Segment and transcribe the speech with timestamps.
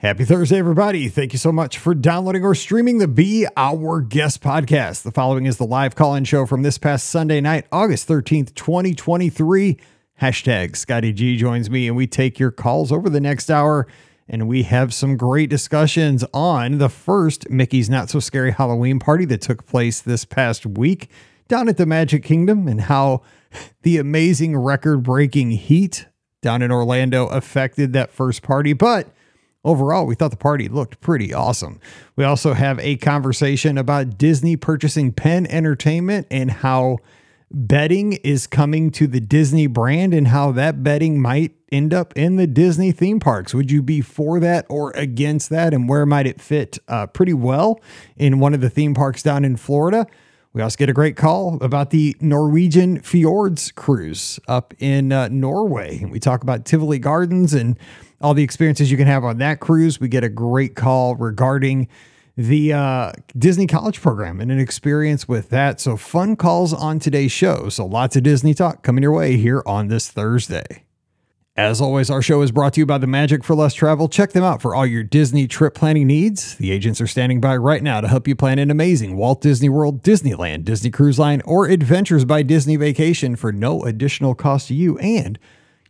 [0.00, 1.08] Happy Thursday, everybody.
[1.08, 5.04] Thank you so much for downloading or streaming the Be Our Guest podcast.
[5.04, 8.54] The following is the live call in show from this past Sunday night, August 13th,
[8.54, 9.78] 2023.
[10.20, 13.86] Hashtag Scotty G joins me, and we take your calls over the next hour.
[14.28, 19.24] And we have some great discussions on the first Mickey's Not So Scary Halloween party
[19.24, 21.08] that took place this past week
[21.48, 23.22] down at the Magic Kingdom and how
[23.80, 26.06] the amazing record breaking heat
[26.42, 28.74] down in Orlando affected that first party.
[28.74, 29.08] But
[29.66, 31.80] overall, we thought the party looked pretty awesome.
[32.14, 36.98] We also have a conversation about Disney purchasing Penn Entertainment and how
[37.50, 42.36] betting is coming to the Disney brand and how that betting might end up in
[42.36, 43.54] the Disney theme parks.
[43.54, 45.74] Would you be for that or against that?
[45.74, 47.80] And where might it fit uh, pretty well
[48.16, 50.06] in one of the theme parks down in Florida?
[50.52, 56.04] We also get a great call about the Norwegian Fjords cruise up in uh, Norway.
[56.08, 57.78] We talk about Tivoli Gardens and
[58.20, 60.00] all the experiences you can have on that cruise.
[60.00, 61.88] We get a great call regarding
[62.36, 65.80] the uh, Disney College program and an experience with that.
[65.80, 67.68] So, fun calls on today's show.
[67.68, 70.84] So, lots of Disney talk coming your way here on this Thursday.
[71.58, 74.10] As always, our show is brought to you by the Magic for Less Travel.
[74.10, 76.54] Check them out for all your Disney trip planning needs.
[76.56, 79.70] The agents are standing by right now to help you plan an amazing Walt Disney
[79.70, 84.74] World, Disneyland, Disney Cruise Line, or Adventures by Disney vacation for no additional cost to
[84.74, 84.98] you.
[84.98, 85.38] And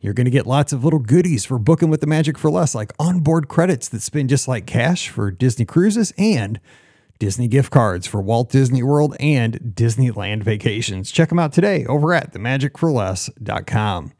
[0.00, 2.74] you're going to get lots of little goodies for booking with the Magic for Less,
[2.74, 6.60] like onboard credits that spin just like cash for Disney cruises and
[7.18, 11.10] Disney gift cards for Walt Disney World and Disneyland vacations.
[11.10, 14.12] Check them out today over at themagicforless.com.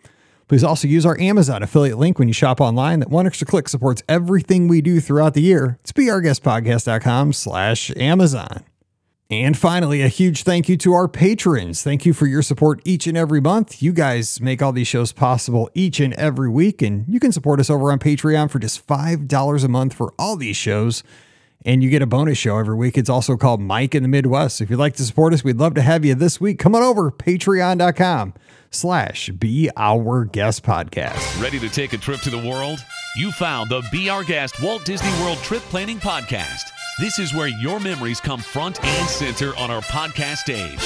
[0.48, 3.00] Please also use our Amazon affiliate link when you shop online.
[3.00, 5.78] That one extra click supports everything we do throughout the year.
[5.82, 8.64] It's beourguestpodcast.com slash Amazon.
[9.28, 11.82] And finally, a huge thank you to our patrons.
[11.82, 13.82] Thank you for your support each and every month.
[13.82, 17.58] You guys make all these shows possible each and every week, and you can support
[17.58, 21.02] us over on Patreon for just $5 a month for all these shows.
[21.64, 22.96] And you get a bonus show every week.
[22.96, 24.60] It's also called Mike in the Midwest.
[24.60, 26.60] If you'd like to support us, we'd love to have you this week.
[26.60, 28.34] Come on over, patreon.com
[28.70, 31.42] slash be our guest podcast.
[31.42, 32.78] Ready to take a trip to the world?
[33.16, 36.62] You found the Be Our Guest Walt Disney World Trip Planning Podcast.
[36.98, 40.78] This is where your memories come front and center on our podcast stage.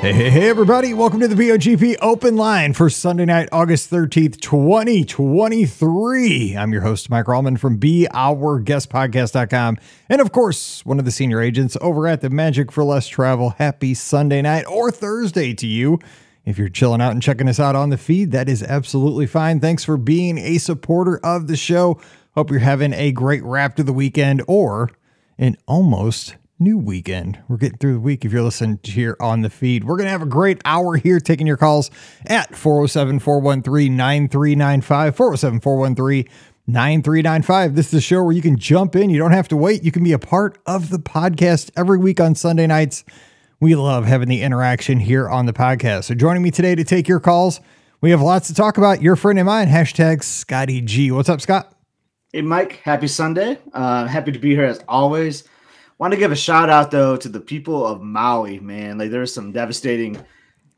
[0.00, 0.94] Hey, hey, hey, everybody.
[0.94, 6.56] Welcome to the BOGP Open Line for Sunday night, August 13th, 2023.
[6.56, 9.78] I'm your host, Mike Rallman from BeOurGuestPodcast.com.
[10.08, 13.50] And of course, one of the senior agents over at the Magic for Less Travel.
[13.50, 15.98] Happy Sunday night or Thursday to you.
[16.44, 19.58] If you're chilling out and checking us out on the feed, that is absolutely fine.
[19.58, 21.98] Thanks for being a supporter of the show.
[22.34, 24.90] Hope you're having a great wrap to the weekend or
[25.38, 27.38] an almost new weekend.
[27.46, 29.84] We're getting through the week if you're listening here on the feed.
[29.84, 31.92] We're going to have a great hour here taking your calls
[32.26, 35.16] at 407 413 9395.
[35.16, 36.28] 407 413
[36.66, 37.76] 9395.
[37.76, 39.10] This is the show where you can jump in.
[39.10, 39.84] You don't have to wait.
[39.84, 43.04] You can be a part of the podcast every week on Sunday nights.
[43.60, 46.04] We love having the interaction here on the podcast.
[46.04, 47.60] So joining me today to take your calls,
[48.00, 49.02] we have lots to talk about.
[49.02, 51.12] Your friend and mine, hashtag Scotty G.
[51.12, 51.73] What's up, Scott?
[52.34, 52.80] Hey, Mike.
[52.82, 53.58] Happy Sunday.
[53.72, 55.44] Uh, happy to be here as always.
[55.98, 58.98] Want to give a shout out though to the people of Maui, man.
[58.98, 60.18] Like there's some devastating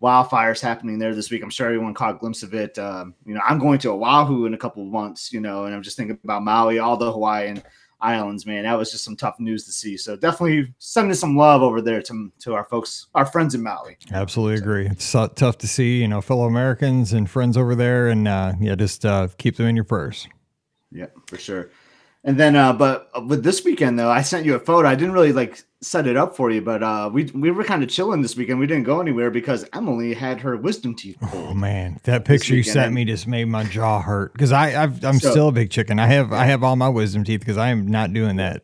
[0.02, 1.42] wildfires happening there this week.
[1.42, 2.78] I'm sure everyone caught a glimpse of it.
[2.78, 5.74] Um, you know, I'm going to Oahu in a couple of months, you know, and
[5.74, 7.62] I'm just thinking about Maui, all the Hawaiian
[8.02, 8.64] islands, man.
[8.64, 9.96] That was just some tough news to see.
[9.96, 13.96] So definitely sending some love over there to, to our folks, our friends in Maui.
[14.12, 14.88] Absolutely agree.
[14.88, 18.74] It's tough to see, you know, fellow Americans and friends over there, and uh, yeah,
[18.74, 20.28] just uh, keep them in your prayers.
[20.90, 21.70] Yeah, for sure.
[22.26, 24.88] And then, uh, but with this weekend though, I sent you a photo.
[24.88, 27.84] I didn't really like set it up for you, but uh, we we were kind
[27.84, 28.58] of chilling this weekend.
[28.58, 31.18] We didn't go anywhere because Emily had her wisdom teeth.
[31.20, 31.50] Pulled.
[31.50, 35.04] Oh man, that picture you sent me just made my jaw hurt because I I've,
[35.04, 36.00] I'm so, still a big chicken.
[36.00, 38.62] I have I have all my wisdom teeth because I am not doing that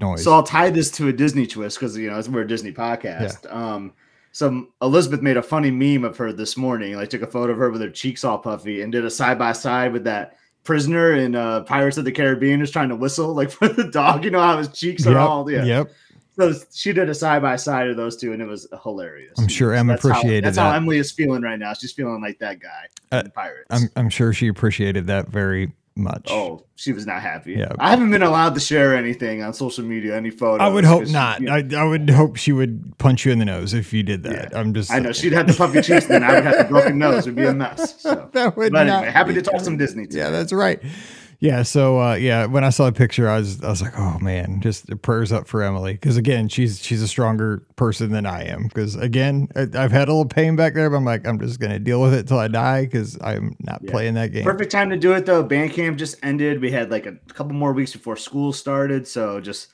[0.00, 0.24] noise.
[0.24, 3.44] So I'll tie this to a Disney twist because you know we're a Disney podcast.
[3.44, 3.50] Yeah.
[3.50, 3.92] Um,
[4.32, 6.94] so Elizabeth made a funny meme of her this morning.
[6.96, 9.38] Like took a photo of her with her cheeks all puffy and did a side
[9.38, 13.34] by side with that prisoner in uh, Pirates of the Caribbean is trying to whistle
[13.34, 14.24] like for the dog.
[14.24, 15.64] You know how his cheeks are yep, all yeah.
[15.64, 15.92] Yep.
[16.34, 19.38] So she did a side by side of those two, and it was hilarious.
[19.38, 20.70] I'm sure Em appreciated how, that's that.
[20.70, 21.74] how Emily is feeling right now.
[21.74, 22.86] She's feeling like that guy.
[23.10, 23.66] Uh, Pirates.
[23.70, 26.28] I'm I'm sure she appreciated that very much.
[26.30, 27.52] Oh, she was not happy.
[27.52, 27.72] Yeah.
[27.78, 30.60] I haven't been allowed to share anything on social media, any photos.
[30.60, 31.38] I would hope not.
[31.38, 33.92] She, you know, I, I would hope she would punch you in the nose if
[33.92, 34.52] you did that.
[34.52, 34.58] Yeah.
[34.58, 36.98] I'm just I know she'd have the puppy cheeks, then I would have the broken
[36.98, 37.26] nose.
[37.26, 37.92] It'd be a mess.
[38.02, 38.28] So.
[38.32, 40.06] that would but not anyway, happy to talk some Disney.
[40.06, 40.18] Today.
[40.20, 40.82] Yeah, that's right.
[41.42, 44.16] Yeah, so uh, yeah, when I saw the picture, I was I was like, oh
[44.20, 48.44] man, just prayers up for Emily because again, she's she's a stronger person than I
[48.44, 48.68] am.
[48.68, 51.58] Because again, I, have had a little pain back there, but I'm like, I'm just
[51.58, 53.90] gonna deal with it till I die because I'm not yeah.
[53.90, 54.44] playing that game.
[54.44, 55.42] Perfect time to do it though.
[55.42, 56.60] Band camp just ended.
[56.60, 59.72] We had like a couple more weeks before school started, so just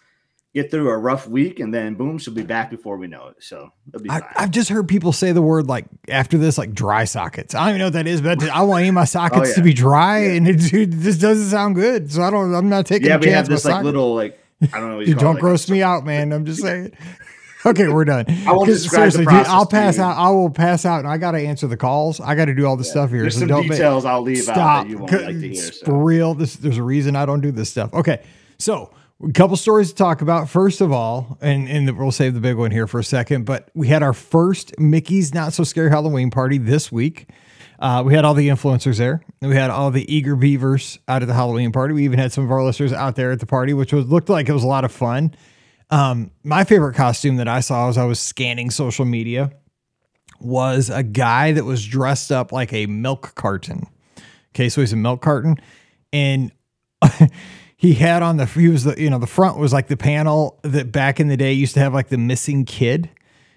[0.55, 3.37] get through a rough week, and then boom, she'll be back before we know it.
[3.41, 3.71] So
[4.09, 7.55] I, have just heard people say the word like after this, like dry sockets.
[7.55, 9.41] I don't even know what that is, but I want any of my oh, sockets
[9.41, 9.55] oh, yeah.
[9.55, 10.33] to be dry, yeah.
[10.33, 12.13] and it, it, just doesn't sound good.
[12.13, 12.55] So I don't.
[12.55, 13.09] I'm not taking.
[13.09, 14.39] Yeah, we have this like little like
[14.73, 15.01] I don't know.
[15.01, 16.33] you don't it, gross me out, man.
[16.33, 16.93] I'm just saying.
[17.67, 18.25] Okay, we're done.
[18.47, 20.17] I won't seriously, dude, I'll pass out.
[20.17, 22.21] I will pass out, and I got to answer the calls.
[22.21, 22.91] I got to do all the yeah.
[22.91, 23.23] stuff here.
[23.23, 24.57] There's so some details I'll leave stop.
[24.57, 25.55] out that you won't like to hear.
[25.55, 25.87] So.
[25.87, 27.93] For real, this there's a reason I don't do this stuff.
[27.93, 28.25] Okay,
[28.59, 28.93] so
[29.27, 30.49] a couple stories to talk about.
[30.49, 33.71] First of all, and, and we'll save the big one here for a second, but
[33.75, 37.29] we had our first Mickey's Not So Scary Halloween party this week.
[37.81, 39.25] Uh, we had all the influencers there.
[39.41, 41.95] We had all the eager beavers out at the Halloween party.
[41.95, 44.29] We even had some of our listeners out there at the party, which was looked
[44.29, 45.35] like it was a lot of fun.
[45.91, 49.53] Um, my favorite costume that I saw as I was scanning social media
[50.41, 53.87] was a guy that was dressed up like a milk carton.
[54.55, 55.57] Okay, so he's a milk carton,
[56.13, 56.53] and
[57.79, 60.59] he had on the he was the you know the front was like the panel
[60.63, 63.09] that back in the day used to have like the missing kid,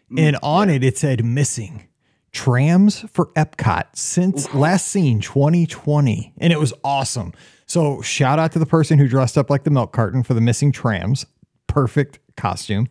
[0.10, 0.76] mm, and on yeah.
[0.76, 1.88] it it said missing
[2.32, 4.60] trams for Epcot since Ooh.
[4.60, 7.34] last seen 2020, and it was awesome.
[7.66, 10.42] So shout out to the person who dressed up like the milk carton for the
[10.42, 11.26] missing trams.
[11.66, 12.88] Perfect costume.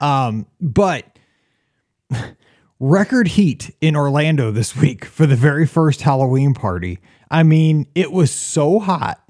[0.00, 1.18] Um, but
[2.80, 6.98] record heat in Orlando this week for the very first Halloween party.
[7.30, 9.23] I mean, it was so hot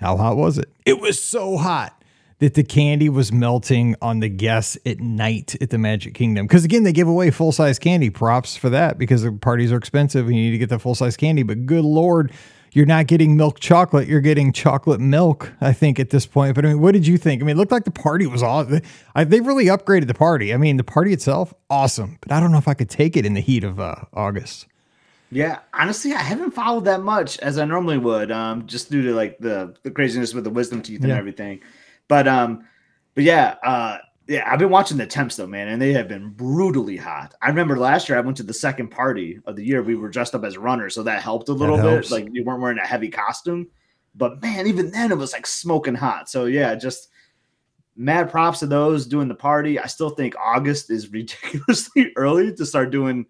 [0.00, 0.68] how hot was it?
[0.86, 2.02] It was so hot
[2.38, 6.46] that the candy was melting on the guests at night at the Magic Kingdom.
[6.46, 8.08] Because again, they give away full size candy.
[8.08, 10.94] Props for that because the parties are expensive and you need to get the full
[10.94, 11.42] size candy.
[11.42, 12.32] But good lord,
[12.72, 14.08] you're not getting milk chocolate.
[14.08, 16.54] You're getting chocolate milk, I think, at this point.
[16.54, 17.42] But I mean, what did you think?
[17.42, 18.80] I mean, it looked like the party was all they
[19.40, 20.54] really upgraded the party.
[20.54, 22.16] I mean, the party itself, awesome.
[22.22, 24.66] But I don't know if I could take it in the heat of uh, August.
[25.30, 29.14] Yeah, honestly, I haven't followed that much as I normally would, um, just due to
[29.14, 31.16] like the the craziness with the wisdom teeth and yeah.
[31.16, 31.60] everything.
[32.08, 32.64] But um,
[33.14, 36.30] but yeah, uh, yeah, I've been watching the temps though, man, and they have been
[36.30, 37.34] brutally hot.
[37.42, 39.82] I remember last year I went to the second party of the year.
[39.82, 42.10] We were dressed up as runners, so that helped a little bit.
[42.10, 43.68] Like you weren't wearing a heavy costume,
[44.16, 46.28] but man, even then it was like smoking hot.
[46.28, 47.08] So yeah, just
[47.96, 49.78] mad props to those doing the party.
[49.78, 53.26] I still think August is ridiculously early to start doing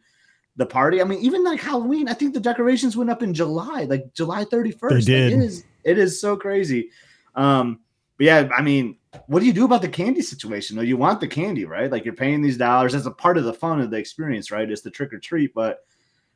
[0.60, 1.00] the party.
[1.00, 4.44] I mean, even like Halloween, I think the decorations went up in July, like July
[4.44, 4.90] 31st.
[4.90, 5.32] They did.
[5.32, 6.90] Like, it is it is so crazy.
[7.34, 7.80] Um,
[8.16, 10.76] but yeah, I mean, what do you do about the candy situation?
[10.76, 11.90] Though you want the candy, right?
[11.90, 14.70] Like you're paying these dollars as a part of the fun of the experience, right?
[14.70, 15.78] It's the trick or treat, but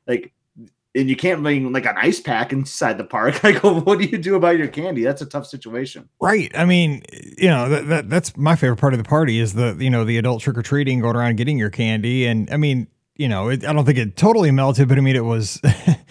[0.07, 0.33] like
[0.97, 3.35] and you can't bring like an ice pack inside the park.
[3.45, 5.05] Like, what do you do about your candy?
[5.05, 6.09] That's a tough situation.
[6.21, 6.51] Right.
[6.57, 7.03] I mean,
[7.37, 10.05] you know, that, that that's my favorite part of the party is the, you know,
[10.05, 12.27] the adult trick or treating, going around getting your candy.
[12.27, 15.15] And I mean, you know, it, I don't think it totally melted, but I mean,
[15.15, 15.61] it was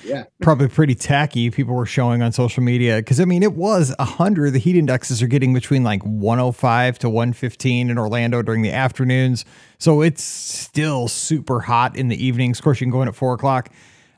[0.05, 1.49] yeah probably pretty tacky.
[1.49, 4.51] People were showing on social media because I mean, it was a hundred.
[4.51, 9.43] The heat indexes are getting between like 105 to 115 in Orlando during the afternoons,
[9.79, 12.59] so it's still super hot in the evenings.
[12.59, 13.69] Of course, you can go in at four o'clock.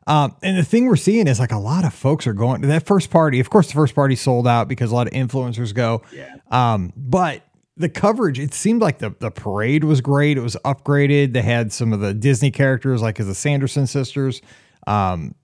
[0.08, 2.68] Um, and the thing we're seeing is like a lot of folks are going to
[2.68, 3.40] that first party.
[3.40, 6.04] Of course, the first party sold out because a lot of influencers go.
[6.14, 6.36] Yeah.
[6.52, 7.42] Um, but
[7.78, 10.38] the coverage, it seemed like the, the parade was great.
[10.38, 11.34] It was upgraded.
[11.34, 14.42] They had some of the Disney characters, like as the Sanderson sisters.
[14.88, 15.36] Um,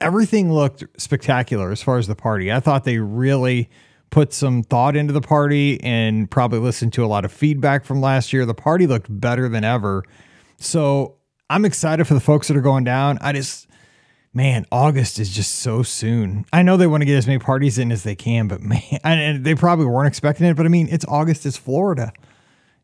[0.00, 2.52] everything looked spectacular as far as the party.
[2.52, 3.70] I thought they really
[4.10, 8.00] put some thought into the party and probably listened to a lot of feedback from
[8.00, 8.46] last year.
[8.46, 10.04] The party looked better than ever.
[10.58, 11.16] So
[11.50, 13.18] I'm excited for the folks that are going down.
[13.20, 13.66] I just,
[14.36, 16.44] man, August is just so soon.
[16.52, 18.82] I know they want to get as many parties in as they can, but man,
[19.02, 20.56] and they probably weren't expecting it.
[20.56, 22.12] But I mean, it's August, it's Florida,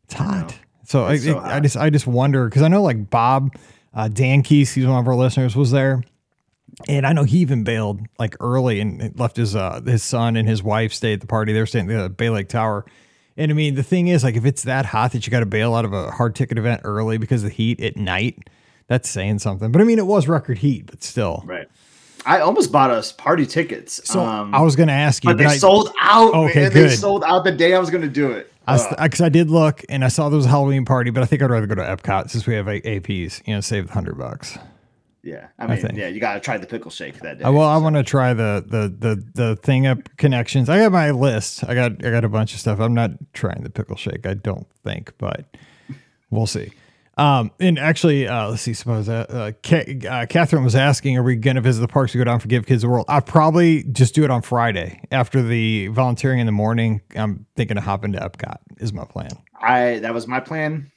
[0.05, 0.57] it's hot.
[0.85, 1.51] So, I, so hot.
[1.51, 3.55] I, just, I just wonder because I know like Bob,
[3.93, 6.03] uh, Dan Keese, he's one of our listeners, was there,
[6.87, 10.49] and I know he even bailed like early and left his uh his son and
[10.49, 11.53] his wife stay at the party.
[11.53, 12.83] They're staying at the Bay Lake Tower.
[13.37, 15.47] And I mean, the thing is, like, if it's that hot that you got to
[15.47, 18.47] bail out of a hard ticket event early because of the heat at night,
[18.87, 19.71] that's saying something.
[19.71, 21.43] But I mean, it was record heat, but still.
[21.45, 21.67] Right.
[22.25, 24.01] I almost bought us party tickets.
[24.05, 26.33] So um, I was going to ask you, but, but they I, sold out.
[26.33, 26.71] Okay, man.
[26.71, 26.89] good.
[26.89, 28.49] They sold out the day I was going to do it.
[28.61, 31.25] Because I, I, did look and I saw there was a Halloween party, but I
[31.25, 33.45] think I'd rather go to Epcot since we have APs.
[33.45, 34.57] You know, save the hundred bucks.
[35.21, 37.43] Yeah, I mean, I yeah, you got to try the pickle shake that day.
[37.45, 37.61] Well, so.
[37.61, 40.69] I want to try the the the the thing up connections.
[40.69, 41.63] I got my list.
[41.65, 42.79] I got I got a bunch of stuff.
[42.79, 44.25] I'm not trying the pickle shake.
[44.25, 45.45] I don't think, but
[46.29, 46.71] we'll see.
[47.15, 48.73] Um, and actually, uh, let's see.
[48.73, 52.11] Suppose uh, uh, Ka- uh, Catherine was asking, "Are we going to visit the parks
[52.13, 55.01] to go down for Give Kids the World?" I probably just do it on Friday
[55.11, 57.01] after the volunteering in the morning.
[57.15, 58.57] I'm thinking of hopping to Epcot.
[58.77, 59.29] Is my plan.
[59.61, 60.91] I that was my plan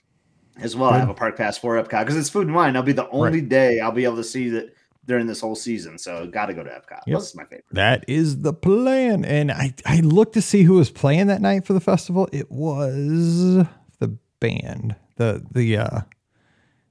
[0.58, 0.90] as well.
[0.90, 2.72] I have a park pass for Epcot because it's food and wine.
[2.72, 3.48] That'll be the only right.
[3.48, 5.98] day I'll be able to see that during this whole season.
[5.98, 7.02] So got to go to Epcot.
[7.06, 7.18] Yep.
[7.18, 7.64] This is my favorite.
[7.72, 9.24] That is the plan.
[9.26, 12.26] And I I looked to see who was playing that night for the festival.
[12.32, 13.66] It was
[13.98, 14.96] the band.
[15.16, 16.00] The the uh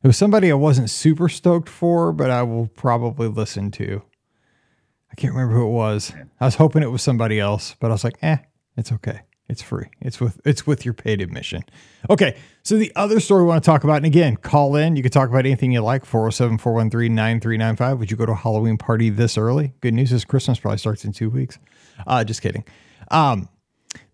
[0.03, 4.03] it was somebody I wasn't super stoked for, but I will probably listen to.
[5.11, 6.13] I can't remember who it was.
[6.39, 8.37] I was hoping it was somebody else, but I was like, eh,
[8.77, 9.21] it's okay.
[9.47, 9.85] It's free.
[10.01, 11.63] It's with it's with your paid admission.
[12.09, 12.35] Okay.
[12.63, 14.95] So the other story we want to talk about, and again, call in.
[14.95, 16.03] You can talk about anything you like.
[16.05, 17.99] 407-413-9395.
[17.99, 19.73] Would you go to a Halloween party this early?
[19.81, 21.59] Good news is Christmas probably starts in two weeks.
[22.07, 22.63] Uh, just kidding.
[23.11, 23.47] Um,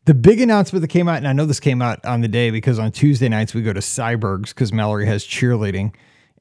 [0.05, 2.49] the big announcement that came out, and I know this came out on the day
[2.49, 5.93] because on Tuesday nights we go to Syberg's because Mallory has cheerleading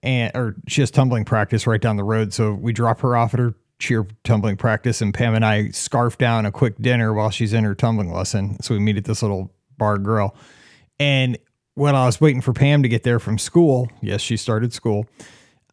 [0.03, 2.33] and or she has tumbling practice right down the road.
[2.33, 6.19] So we drop her off at her cheer tumbling practice, and Pam and I scarf
[6.19, 8.61] down a quick dinner while she's in her tumbling lesson.
[8.63, 10.35] So we meet at this little bar grill.
[10.99, 11.39] And
[11.75, 15.07] when I was waiting for Pam to get there from school, yes, she started school.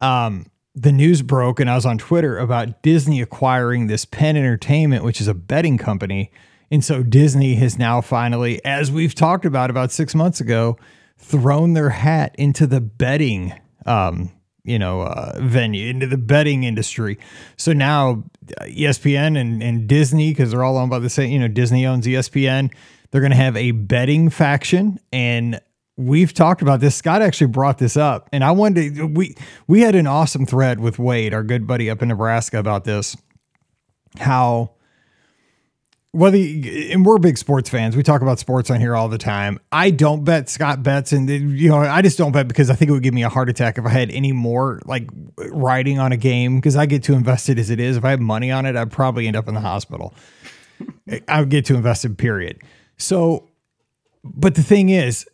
[0.00, 5.04] Um, the news broke, and I was on Twitter about Disney acquiring this Penn Entertainment,
[5.04, 6.30] which is a betting company.
[6.70, 10.76] And so Disney has now finally, as we've talked about about six months ago,
[11.16, 13.54] thrown their hat into the betting
[13.86, 14.30] um,
[14.68, 17.18] you know uh, venue into the betting industry.
[17.56, 18.24] So now
[18.60, 21.86] uh, ESPN and, and Disney, because they're all owned by the same, you know, Disney
[21.86, 22.72] owns ESPN.
[23.10, 25.60] They're going to have a betting faction, and
[25.96, 26.94] we've talked about this.
[26.94, 29.34] Scott actually brought this up, and I wanted to, we
[29.66, 33.16] we had an awesome thread with Wade, our good buddy up in Nebraska, about this.
[34.18, 34.72] How
[36.14, 39.60] you, and we're big sports fans, we talk about sports on here all the time.
[39.70, 42.90] I don't bet Scott bets, and you know, I just don't bet because I think
[42.90, 46.12] it would give me a heart attack if I had any more like riding on
[46.12, 47.96] a game because I get too invested as it is.
[47.96, 50.14] If I have money on it, I'd probably end up in the hospital.
[51.28, 52.16] I would get too invested.
[52.16, 52.60] Period.
[52.96, 53.48] So,
[54.24, 55.26] but the thing is,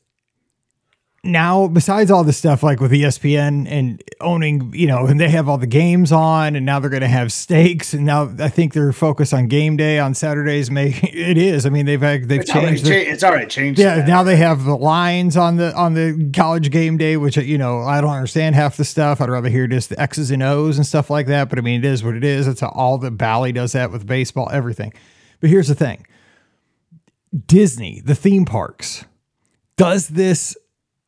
[1.24, 5.48] now besides all the stuff like with ESPN and owning, you know, and they have
[5.48, 8.74] all the games on and now they're going to have stakes and now I think
[8.74, 10.70] they're focused on game day on Saturdays.
[10.70, 11.66] May it is.
[11.66, 12.86] I mean, they've they've it's changed.
[12.86, 13.80] Already, it's already changed.
[13.80, 13.96] Yeah.
[13.96, 14.08] That.
[14.08, 17.80] Now they have the lines on the on the college game day, which you know
[17.80, 19.20] I don't understand half the stuff.
[19.20, 21.48] I'd rather hear just the X's and O's and stuff like that.
[21.48, 22.46] But I mean, it is what it is.
[22.46, 24.92] It's all the Bally does that with baseball, everything.
[25.40, 26.06] But here's the thing:
[27.46, 29.04] Disney, the theme parks,
[29.76, 30.56] does this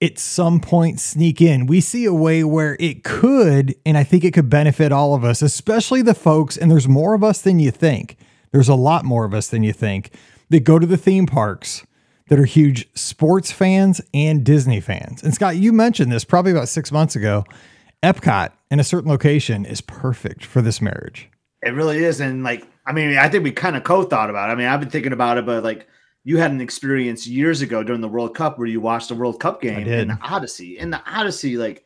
[0.03, 1.67] at some point sneak in.
[1.67, 5.25] We see a way where it could, and I think it could benefit all of
[5.25, 8.17] us, especially the folks, and there's more of us than you think.
[8.53, 10.11] There's a lot more of us than you think
[10.51, 11.87] that go to the theme parks
[12.29, 15.23] that are huge sports fans and Disney fans.
[15.23, 17.45] And Scott, you mentioned this probably about six months ago.
[18.03, 21.29] Epcot in a certain location is perfect for this marriage.
[21.63, 22.21] It really is.
[22.21, 24.53] And like, I mean, I think we kind of co thought about it.
[24.53, 25.89] I mean, I've been thinking about it, but like,
[26.27, 29.39] you had an experience years ago during the World Cup where you watched the World
[29.39, 30.77] Cup game in the Odyssey.
[30.81, 31.85] And the Odyssey, like,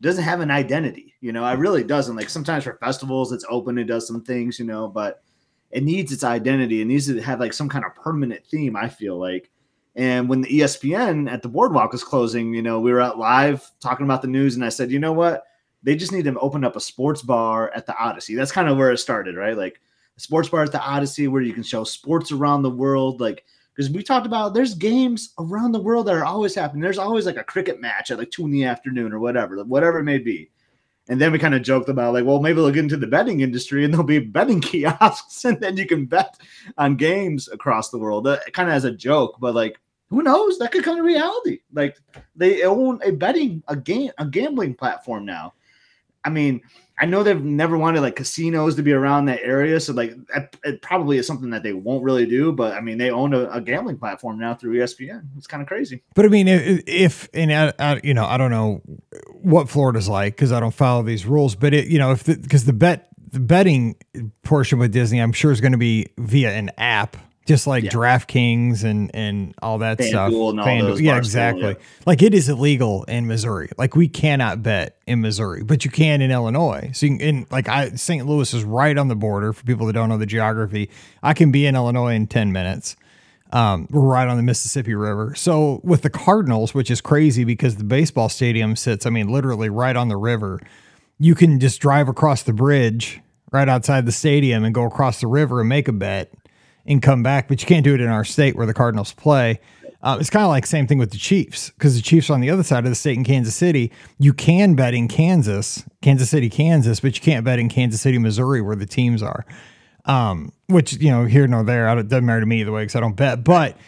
[0.00, 1.44] doesn't have an identity, you know.
[1.44, 2.16] I really doesn't.
[2.16, 5.22] Like sometimes for festivals, it's open, it does some things, you know, but
[5.70, 6.80] it needs its identity.
[6.80, 8.74] It needs to have like some kind of permanent theme.
[8.74, 9.50] I feel like.
[9.96, 13.70] And when the ESPN at the boardwalk was closing, you know, we were out live
[13.80, 15.44] talking about the news, and I said, you know what?
[15.82, 18.34] They just need to open up a sports bar at the Odyssey.
[18.34, 19.58] That's kind of where it started, right?
[19.58, 19.78] Like
[20.16, 23.44] a sports bar at the Odyssey where you can show sports around the world, like
[23.74, 26.82] because we talked about there's games around the world that are always happening.
[26.82, 29.98] There's always like a cricket match at like two in the afternoon or whatever, whatever
[29.98, 30.50] it may be.
[31.08, 33.40] And then we kind of joked about like, well, maybe they'll get into the betting
[33.40, 36.38] industry and there'll be betting kiosks, and then you can bet
[36.78, 38.24] on games across the world.
[38.24, 39.78] That kind of as a joke, but like,
[40.08, 40.58] who knows?
[40.58, 41.60] That could come to reality.
[41.72, 41.98] Like
[42.36, 45.54] they own a betting a game a gambling platform now.
[46.24, 46.62] I mean,
[46.96, 50.14] I know they've never wanted like casinos to be around that area, so like
[50.64, 52.52] it probably is something that they won't really do.
[52.52, 55.26] But I mean, they own a, a gambling platform now through ESPN.
[55.36, 56.04] It's kind of crazy.
[56.14, 58.80] But I mean, if, if and I, I, you know, I don't know
[59.42, 61.56] what Florida's like because I don't follow these rules.
[61.56, 63.96] But it, you know, if because the, the bet the betting
[64.44, 67.90] portion with Disney, I'm sure is going to be via an app just like yeah.
[67.90, 70.32] DraftKings and and all that FanDuel stuff.
[70.32, 71.68] All FanDuel, yeah, exactly.
[71.68, 71.74] Yeah.
[72.06, 73.70] Like it is illegal in Missouri.
[73.76, 76.90] Like we cannot bet in Missouri, but you can in Illinois.
[76.94, 78.26] So you can, in like I St.
[78.26, 80.90] Louis is right on the border for people that don't know the geography.
[81.22, 82.96] I can be in Illinois in 10 minutes.
[83.52, 85.34] Um, we're right on the Mississippi River.
[85.36, 89.68] So with the Cardinals, which is crazy because the baseball stadium sits, I mean, literally
[89.68, 90.60] right on the river,
[91.20, 93.20] you can just drive across the bridge
[93.52, 96.32] right outside the stadium and go across the river and make a bet
[96.86, 99.60] and come back, but you can't do it in our state where the Cardinals play.
[100.02, 102.42] Uh, it's kind of like same thing with the Chiefs because the Chiefs are on
[102.42, 103.90] the other side of the state in Kansas City.
[104.18, 108.18] You can bet in Kansas, Kansas City, Kansas, but you can't bet in Kansas City,
[108.18, 109.46] Missouri, where the teams are.
[110.04, 112.96] Um, which you know here nor there, it doesn't matter to me either way because
[112.96, 113.42] I don't bet.
[113.42, 113.78] But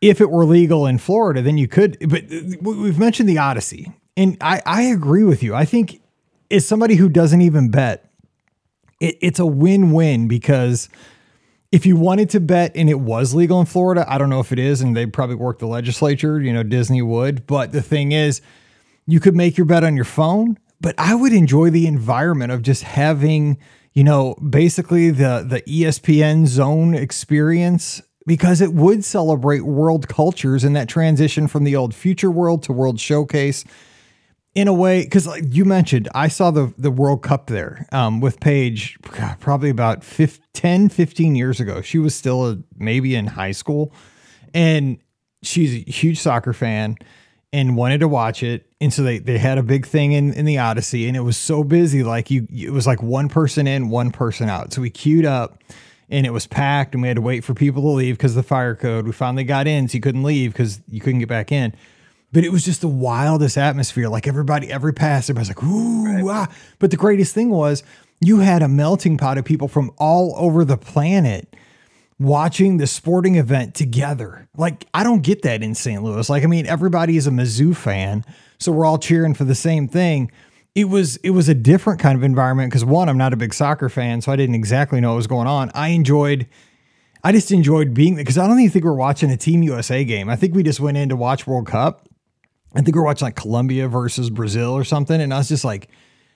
[0.00, 1.96] if it were legal in Florida, then you could.
[2.00, 2.24] But
[2.60, 5.54] we've mentioned the Odyssey, and I I agree with you.
[5.54, 6.02] I think
[6.50, 8.10] as somebody who doesn't even bet,
[9.00, 10.88] it, it's a win win because
[11.72, 14.52] if you wanted to bet and it was legal in Florida, I don't know if
[14.52, 17.46] it is, and they'd probably work the legislature, you know, Disney would.
[17.46, 18.40] But the thing is,
[19.06, 22.62] you could make your bet on your phone, but I would enjoy the environment of
[22.62, 23.58] just having,
[23.92, 30.74] you know, basically the the ESPN zone experience because it would celebrate world cultures and
[30.74, 33.64] that transition from the old future world to world showcase
[34.56, 38.20] in a way because like you mentioned i saw the the world cup there um,
[38.20, 38.98] with paige
[39.38, 41.82] probably about 15, 10 15 years ago.
[41.82, 43.92] She was still a, maybe in high school.
[44.54, 44.98] And
[45.42, 46.96] she's a huge soccer fan
[47.52, 48.66] and wanted to watch it.
[48.80, 51.36] And so they they had a big thing in in the odyssey and it was
[51.36, 52.02] so busy.
[52.02, 54.72] Like you it was like one person in one person out.
[54.72, 55.62] So we queued up
[56.08, 58.42] and it was packed and we had to wait for people to leave because the
[58.42, 59.04] fire code.
[59.06, 61.74] We finally got in so you couldn't leave because you couldn't get back in
[62.36, 64.10] but it was just the wildest atmosphere.
[64.10, 66.22] Like everybody, every pass, everybody's like, ooh, right.
[66.22, 66.54] ah.
[66.78, 67.82] But the greatest thing was
[68.20, 71.56] you had a melting pot of people from all over the planet
[72.18, 74.50] watching the sporting event together.
[74.54, 76.02] Like, I don't get that in St.
[76.02, 76.28] Louis.
[76.28, 78.22] Like, I mean, everybody is a Mizzou fan,
[78.58, 80.30] so we're all cheering for the same thing.
[80.74, 83.54] It was it was a different kind of environment because one, I'm not a big
[83.54, 85.70] soccer fan, so I didn't exactly know what was going on.
[85.72, 86.46] I enjoyed
[87.24, 90.04] I just enjoyed being there because I don't even think we're watching a Team USA
[90.04, 90.28] game.
[90.28, 92.06] I think we just went in to watch World Cup
[92.76, 95.20] I think we're watching like Colombia versus Brazil or something.
[95.20, 95.88] And I was just like,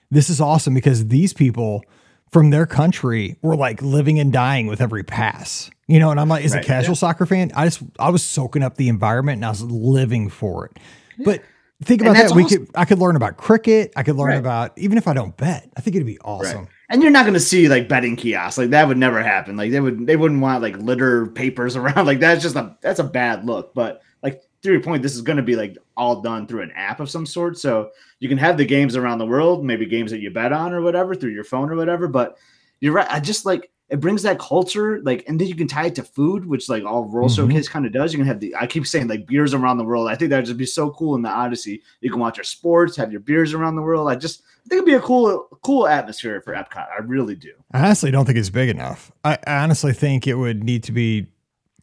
[0.09, 1.83] this is awesome because these people
[2.31, 5.69] from their country were like living and dying with every pass.
[5.87, 6.99] You know, and I'm like, as right, a casual yeah.
[6.99, 10.65] soccer fan, I just I was soaking up the environment and I was living for
[10.65, 10.79] it.
[11.23, 11.43] But
[11.83, 12.31] think about that.
[12.31, 13.91] We could I could learn about cricket.
[13.95, 14.37] I could learn right.
[14.37, 15.69] about even if I don't bet.
[15.75, 16.59] I think it'd be awesome.
[16.59, 16.67] Right.
[16.89, 19.57] And you're not going to see like betting kiosks like that would never happen.
[19.57, 22.05] Like they would they wouldn't want like litter papers around.
[22.05, 23.73] Like that's just a that's a bad look.
[23.73, 26.99] But like your point, this is going to be like all done through an app
[26.99, 27.57] of some sort.
[27.57, 30.73] So you can have the games around the world, maybe games that you bet on
[30.73, 32.07] or whatever through your phone or whatever.
[32.07, 32.37] But
[32.79, 33.07] you're right.
[33.09, 36.03] I just like it brings that culture, like, and then you can tie it to
[36.03, 37.49] food, which like all World mm-hmm.
[37.49, 38.13] Showcase kind of does.
[38.13, 40.07] You can have the I keep saying like beers around the world.
[40.07, 41.81] I think that'd just be so cool in the Odyssey.
[41.99, 44.09] You can watch your sports, have your beers around the world.
[44.09, 46.87] I just I think it'd be a cool, cool atmosphere for Epcot.
[46.87, 47.51] I really do.
[47.73, 49.11] I honestly don't think it's big enough.
[49.25, 51.27] I, I honestly think it would need to be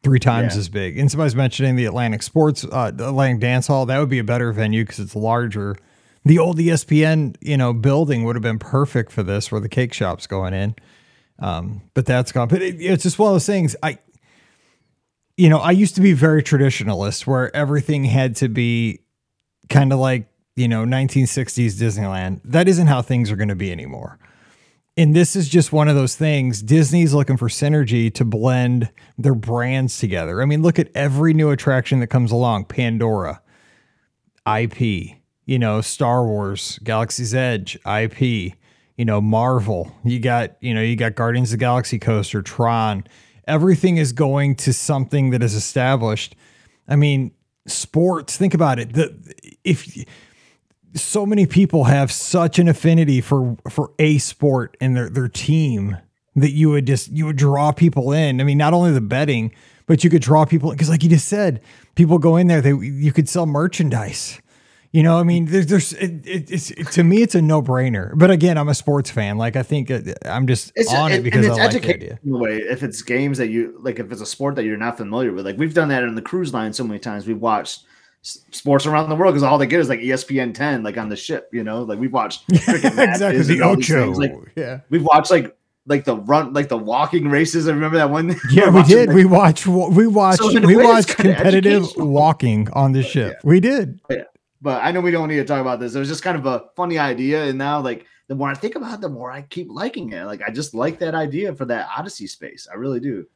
[0.02, 0.61] three times yeah.
[0.61, 0.98] as big.
[0.98, 3.87] And somebody's mentioning the Atlantic Sports, uh, Atlantic Dance Hall.
[3.87, 5.76] That would be a better venue because it's larger.
[6.24, 9.92] The old ESPN, you know, building would have been perfect for this, where the cake
[9.92, 10.74] shop's going in.
[11.38, 12.48] Um, but that's gone.
[12.48, 13.76] But it, it's just one of those things.
[13.82, 13.98] I,
[15.37, 19.00] you know, I used to be very traditionalist, where everything had to be
[19.68, 22.40] kind of like you know 1960s Disneyland.
[22.44, 24.18] That isn't how things are going to be anymore
[24.98, 26.61] and this is just one of those things.
[26.61, 30.42] Disney's looking for synergy to blend their brands together.
[30.42, 32.64] I mean look at every new attraction that comes along.
[32.64, 33.40] Pandora
[34.46, 39.92] ip you know star wars galaxy's edge ip you know marvel.
[40.04, 43.04] You got you know you got guardians of the galaxy coaster tron.
[43.46, 46.34] Everything is going to something that is established.
[46.88, 47.30] I mean
[47.66, 48.94] sports think about it.
[48.94, 49.14] The
[49.62, 49.96] if
[51.02, 55.96] so many people have such an affinity for for a sport and their their team
[56.37, 58.40] that you would just you would draw people in.
[58.40, 59.52] I mean, not only the betting,
[59.87, 61.61] but you could draw people because, like you just said,
[61.94, 62.61] people go in there.
[62.61, 64.40] They you could sell merchandise.
[64.90, 68.12] You know, I mean, there's, there's it, it, it's to me, it's a no brainer.
[68.16, 69.37] But again, I'm a sports fan.
[69.37, 72.18] Like, I think uh, I'm just it's, on it, because it's I like the idea.
[72.24, 75.32] Way, if it's games that you like, if it's a sport that you're not familiar
[75.32, 77.26] with, like we've done that in the cruise line so many times.
[77.26, 77.84] We've watched
[78.22, 81.16] sports around the world because all they get is like ESPN 10, like on the
[81.16, 84.12] ship, you know, like we've watched exactly the Ocho.
[84.12, 87.66] Like, yeah, we've watched like like the run, like the walking races.
[87.66, 88.37] I remember that one.
[88.50, 89.09] Yeah, we did.
[89.09, 89.66] Like, we watched.
[89.66, 90.38] We watched.
[90.38, 93.33] So we watched competitive walking on the ship.
[93.35, 93.48] Yeah.
[93.48, 94.00] We did.
[94.11, 94.24] Yeah,
[94.61, 95.94] but I know we don't need to talk about this.
[95.94, 98.74] It was just kind of a funny idea, and now like the more I think
[98.74, 100.24] about it, the more I keep liking it.
[100.24, 102.68] Like I just like that idea for that Odyssey space.
[102.70, 103.26] I really do.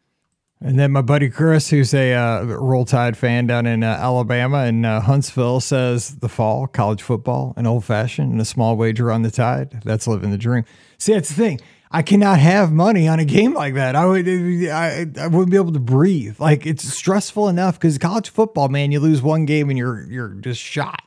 [0.65, 4.59] And then my buddy Chris, who's a uh, Roll Tide fan down in uh, Alabama
[4.59, 9.11] and uh, Huntsville, says the fall, college football, an old fashioned, and a small wager
[9.11, 9.83] on the Tide.
[9.85, 10.65] That's living the dream.
[10.99, 11.61] See, that's the thing.
[11.91, 13.97] I cannot have money on a game like that.
[13.97, 16.39] I would, I, I wouldn't be able to breathe.
[16.39, 20.29] Like it's stressful enough because college football, man, you lose one game and you're you're
[20.29, 21.03] just shot.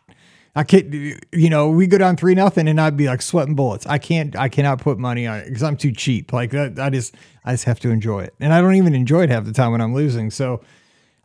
[0.55, 0.93] I can't,
[1.33, 3.85] you know, we go down three nothing and I'd be like sweating bullets.
[3.87, 6.31] I can't, I cannot put money on it because I'm too cheap.
[6.31, 8.33] Like that, I just, I just have to enjoy it.
[8.39, 10.31] And I don't even enjoy it half the time when I'm losing.
[10.31, 10.61] So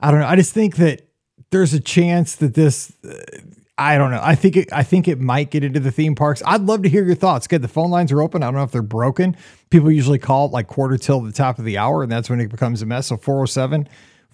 [0.00, 0.26] I don't know.
[0.26, 1.02] I just think that
[1.50, 2.92] there's a chance that this.
[3.04, 3.14] Uh,
[3.78, 4.20] I don't know.
[4.22, 6.42] I think it, I think it might get into the theme parks.
[6.44, 7.46] I'd love to hear your thoughts.
[7.46, 8.42] Good, the phone lines are open.
[8.42, 9.34] I don't know if they're broken.
[9.70, 12.40] People usually call it like quarter till the top of the hour, and that's when
[12.40, 13.06] it becomes a mess.
[13.06, 13.88] So 407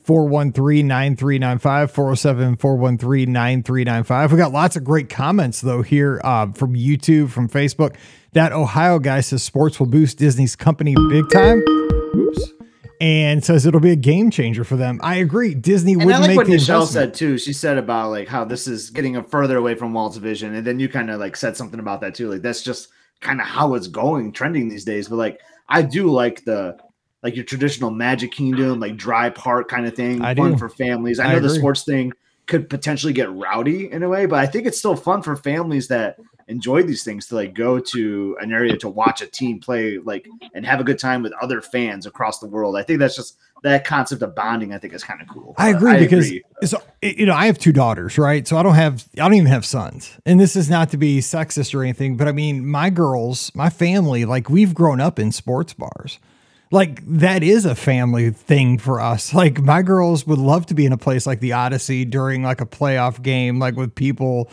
[0.06, 4.32] 413 9395, 407 413 9395.
[4.32, 7.96] We got lots of great comments, though, here uh, from YouTube, from Facebook.
[8.32, 11.64] That Ohio guy says sports will boost Disney's company big time.
[12.14, 12.52] Oops
[13.00, 14.98] and says it'll be a game changer for them.
[15.02, 15.54] I agree.
[15.54, 17.14] Disney would like make what the Michelle investment.
[17.14, 17.36] said too.
[17.36, 20.66] She said about like how this is getting a further away from Walt's vision, and
[20.66, 22.30] then you kind of like said something about that too.
[22.30, 22.88] Like that's just
[23.20, 25.08] kind of how it's going, trending these days.
[25.08, 26.78] But like I do like the
[27.26, 30.58] like your traditional Magic Kingdom, like dry park kind of thing, I fun do.
[30.58, 31.18] for families.
[31.18, 32.12] I know I the sports thing
[32.46, 35.88] could potentially get rowdy in a way, but I think it's still fun for families
[35.88, 39.98] that enjoy these things to like go to an area to watch a team play
[39.98, 42.76] like and have a good time with other fans across the world.
[42.76, 44.72] I think that's just that concept of bonding.
[44.72, 45.56] I think is kind of cool.
[45.58, 46.44] I agree uh, I because agree.
[46.62, 48.46] so you know I have two daughters, right?
[48.46, 51.18] So I don't have I don't even have sons, and this is not to be
[51.18, 55.32] sexist or anything, but I mean my girls, my family, like we've grown up in
[55.32, 56.20] sports bars.
[56.70, 59.32] Like that is a family thing for us.
[59.34, 62.60] Like my girls would love to be in a place like the Odyssey during like
[62.60, 64.50] a playoff game, like with people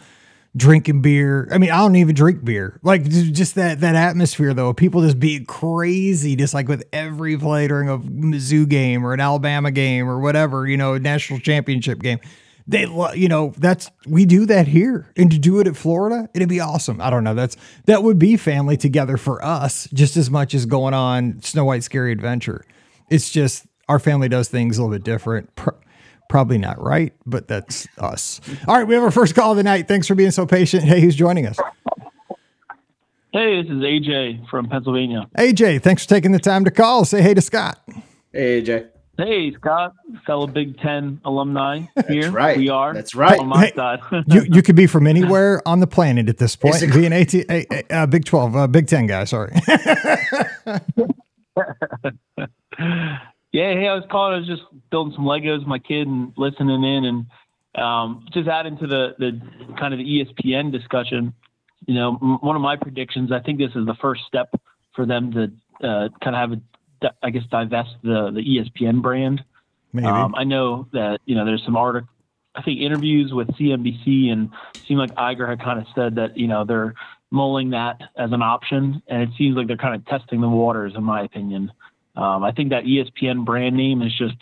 [0.56, 1.48] drinking beer.
[1.52, 2.80] I mean, I don't even drink beer.
[2.84, 7.68] Like just that that atmosphere though, people just being crazy, just like with every play
[7.68, 12.20] during a Mizzou game or an Alabama game or whatever, you know, national championship game.
[12.66, 16.30] They, love you know, that's we do that here, and to do it at Florida,
[16.34, 17.02] it'd be awesome.
[17.02, 17.34] I don't know.
[17.34, 21.66] That's that would be family together for us just as much as going on Snow
[21.66, 22.66] White Scary Adventure.
[23.10, 25.50] It's just our family does things a little bit different.
[26.30, 28.40] Probably not right, but that's us.
[28.68, 29.88] All right, we have our first call of the night.
[29.90, 30.84] Thanks for being so patient.
[30.84, 31.60] Hey, who's joining us?
[33.34, 35.28] Hey, this is AJ from Pennsylvania.
[35.38, 37.04] AJ, thanks for taking the time to call.
[37.04, 37.84] Say hey to Scott.
[38.32, 38.93] Hey, AJ.
[39.16, 39.94] Hey, Scott,
[40.26, 42.24] fellow Big Ten alumni here.
[42.24, 42.58] That's right.
[42.58, 42.94] We are.
[42.94, 43.40] That's right.
[43.40, 44.00] On my hey, side.
[44.28, 46.82] you, you could be from anywhere on the planet at this point.
[46.92, 49.54] Be an AT, a, a, uh, Big 12, uh, Big 10 guy, sorry.
[53.54, 54.34] Yeah, hey, I was calling.
[54.34, 57.26] I was just building some Legos with my kid and listening in, and
[57.84, 59.40] um, just adding to the the
[59.80, 61.36] kind of the ESPN discussion.
[61.86, 63.32] You know, m- one of my predictions.
[63.32, 64.50] I think this is the first step
[64.96, 65.44] for them to
[65.88, 66.62] uh, kind of have a,
[67.22, 69.44] I guess, divest the the ESPN brand.
[69.92, 70.08] Maybe.
[70.08, 72.10] Um, I know that you know there's some article,
[72.56, 76.38] I think interviews with CNBC, and it seemed like Iger had kind of said that
[76.38, 76.94] you know they're
[77.32, 80.94] mulling that as an option, and it seems like they're kind of testing the waters,
[80.96, 81.72] in my opinion.
[82.16, 84.38] Um, I think that ESPN brand name is just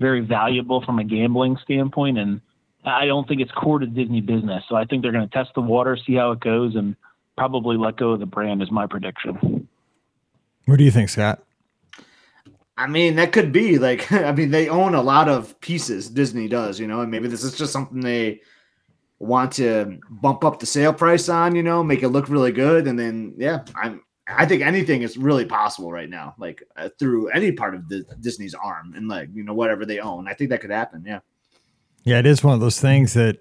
[0.00, 2.40] very valuable from a gambling standpoint, and
[2.84, 4.64] I don't think it's core to Disney business.
[4.68, 6.96] So I think they're going to test the water, see how it goes, and
[7.36, 8.60] probably let go of the brand.
[8.60, 9.68] Is my prediction.
[10.66, 11.42] What do you think, Scott?
[12.76, 16.08] I mean, that could be like, I mean, they own a lot of pieces.
[16.08, 18.40] Disney does, you know, and maybe this is just something they
[19.18, 22.86] want to bump up the sale price on, you know, make it look really good,
[22.86, 27.28] and then yeah, I'm I think anything is really possible right now, like uh, through
[27.28, 30.28] any part of the Disney's arm and like you know whatever they own.
[30.28, 31.04] I think that could happen.
[31.06, 31.20] Yeah.
[32.04, 33.38] Yeah, it is one of those things that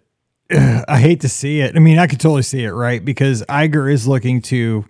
[0.52, 1.76] I hate to see it.
[1.76, 3.04] I mean, I could totally see it, right?
[3.04, 4.86] Because Iger is looking to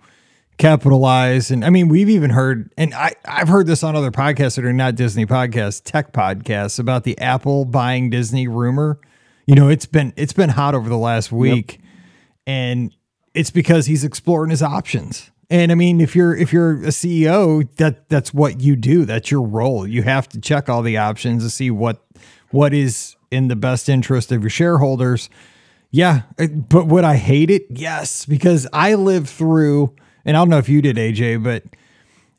[0.58, 4.56] capitalize, and I mean, we've even heard, and I I've heard this on other podcasts
[4.56, 8.98] that are not Disney podcasts, tech podcasts about the Apple buying Disney rumor.
[9.46, 11.80] You know, it's been it's been hot over the last week, yep.
[12.46, 12.96] and
[13.34, 17.68] it's because he's exploring his options and I mean, if you're if you're a CEO,
[17.76, 19.04] that that's what you do.
[19.04, 19.86] That's your role.
[19.86, 22.02] You have to check all the options to see what
[22.50, 25.28] what is in the best interest of your shareholders.
[25.90, 27.66] Yeah, but would I hate it?
[27.68, 31.64] Yes, because I lived through, and I don't know if you did, AJ, but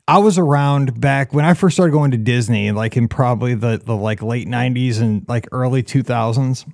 [0.07, 3.81] I was around back when I first started going to Disney, like in probably the
[3.83, 6.69] the like late '90s and like early 2000s.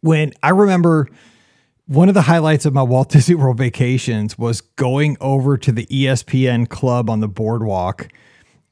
[0.00, 1.08] When I remember
[1.90, 5.86] one of the highlights of my Walt Disney World vacations was going over to the
[5.86, 8.08] ESPN club on the boardwalk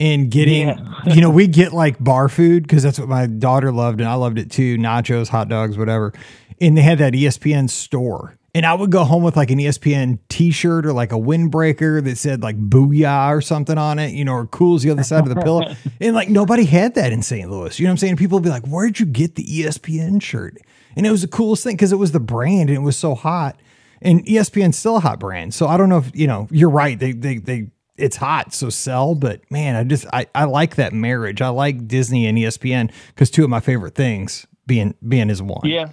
[0.01, 0.95] and getting, yeah.
[1.07, 4.15] you know, we get like bar food because that's what my daughter loved and I
[4.15, 6.13] loved it too nachos, hot dogs, whatever.
[6.61, 8.39] And they had that ESPN store.
[8.55, 12.03] And I would go home with like an ESPN t shirt or like a windbreaker
[12.03, 15.29] that said like booyah or something on it, you know, or cool's the other side
[15.29, 15.75] of the pillow.
[16.01, 17.51] And like nobody had that in St.
[17.51, 17.79] Louis.
[17.79, 18.17] You know what I'm saying?
[18.17, 20.57] People would be like, where'd you get the ESPN shirt?
[20.97, 23.15] And it was the coolest thing because it was the brand and it was so
[23.15, 23.61] hot.
[24.01, 25.55] And ESPN's still a hot brand.
[25.55, 26.99] So I don't know if, you know, you're right.
[26.99, 29.15] They, they, they, it's hot, so sell.
[29.15, 31.43] But man, I just, I, I like that marriage.
[31.43, 35.63] I like Disney and ESPN because two of my favorite things being, being is one.
[35.65, 35.91] Yeah.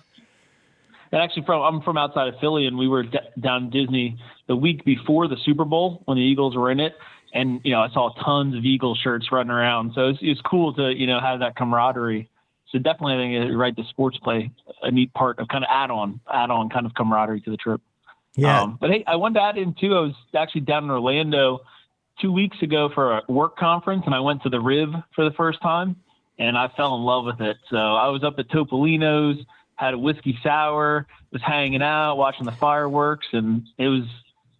[1.15, 4.19] And actually, from I'm from outside of Philly, and we were d- down in Disney
[4.49, 6.93] the week before the Super Bowl when the Eagles were in it,
[7.33, 9.93] and you know I saw tons of Eagle shirts running around.
[9.95, 12.29] So it's it's cool to you know have that camaraderie
[12.69, 13.73] So definitely, I think you're right.
[13.73, 14.51] The sports play
[14.83, 17.55] a neat part of kind of add on, add on kind of camaraderie to the
[17.55, 17.79] trip.
[18.35, 18.63] Yeah.
[18.63, 19.95] Um, but hey, I wanted to add in too.
[19.95, 21.61] I was actually down in Orlando
[22.21, 25.33] two weeks ago for a work conference, and I went to the Riv for the
[25.37, 25.95] first time,
[26.37, 27.55] and I fell in love with it.
[27.69, 29.37] So I was up at Topolino's,
[29.75, 34.03] had a whiskey sour, was hanging out, watching the fireworks, and it was.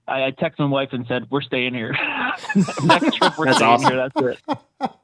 [0.08, 1.91] I, I texted my wife and said, "We're staying here.
[2.84, 3.91] Next trip, we're That's staying awesome.
[3.91, 4.10] here.
[4.13, 4.39] That's
[4.82, 4.91] it."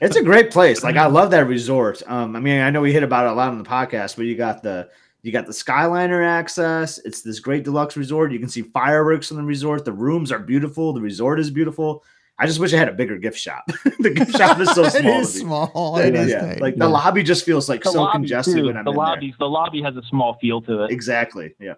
[0.00, 0.82] It's a great place.
[0.82, 2.02] Like I love that resort.
[2.08, 4.24] Um, I mean, I know we hit about it a lot on the podcast, but
[4.24, 4.88] you got the
[5.22, 6.98] you got the Skyliner access.
[6.98, 8.32] It's this great deluxe resort.
[8.32, 9.84] You can see fireworks in the resort.
[9.84, 10.92] The rooms are beautiful.
[10.92, 12.02] The resort is beautiful.
[12.38, 13.64] I just wish I had a bigger gift shop.
[13.98, 14.94] the gift shop is so small.
[14.94, 15.40] it is to me.
[15.44, 15.96] small.
[15.98, 16.60] It is yeah, tiny.
[16.60, 18.66] like the lobby just feels like The so lobby, congested too.
[18.66, 20.90] when I'm the in lobby, the lobby has a small feel to it.
[20.90, 21.54] Exactly.
[21.58, 21.74] Yeah.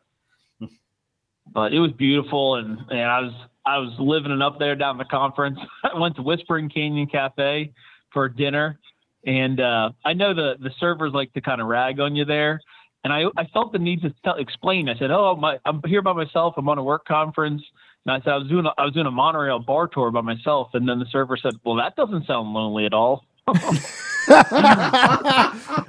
[1.52, 3.32] but it was beautiful and, and I was
[3.64, 5.58] I was living it up there down the conference.
[5.84, 7.72] I went to Whispering Canyon Cafe
[8.12, 8.78] for dinner
[9.26, 12.60] and uh, I know the the servers like to kind of rag on you there
[13.04, 14.88] and I I felt the need to tell, explain.
[14.88, 16.54] I said, "Oh, my I'm here by myself.
[16.56, 17.62] I'm on a work conference."
[18.08, 20.22] And I said I was doing a, I was doing a monorail bar tour by
[20.22, 23.26] myself and then the server said, "Well, that doesn't sound lonely at all."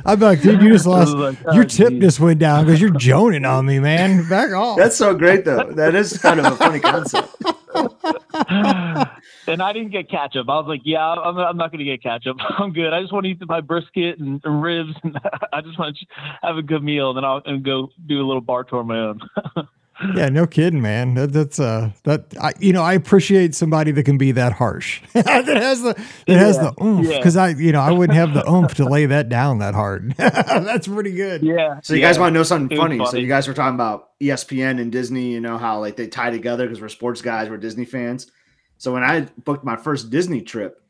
[0.06, 1.16] I'm like, dude, you just lost.
[1.16, 4.28] was like, Your "Oh, tip geez." just went down because you're joning on me, man.
[4.28, 4.78] Back off.
[4.78, 5.72] That's so great though.
[5.72, 7.34] That is kind of a funny concept.
[7.74, 10.50] and I didn't get ketchup.
[10.50, 12.36] I was like, yeah, I'm, I'm not going to get ketchup.
[12.60, 12.92] I'm good.
[12.92, 14.92] I just want to eat my brisket and, and ribs.
[15.04, 15.18] And
[15.54, 16.06] I just want to
[16.42, 17.12] have a good meal.
[17.12, 19.22] And then I'll and go do a little bar tour on my own.
[20.16, 21.16] Yeah, no kidding, man.
[21.16, 25.02] That, that's uh, that I, you know, I appreciate somebody that can be that harsh.
[25.14, 25.94] that has the
[26.28, 27.18] that has the oomph yeah.
[27.18, 30.16] because I, you know, I wouldn't have the oomph to lay that down that hard.
[30.18, 31.44] that's pretty good.
[31.44, 31.80] yeah.
[31.82, 32.08] So you yeah.
[32.08, 33.06] guys want to know something It was funny?
[33.06, 36.32] So you guys were talking about ESPN and Disney, you know how like they tie
[36.32, 38.32] together because we're sports guys, we're Disney fans.
[38.78, 40.82] So when I booked my first Disney trip,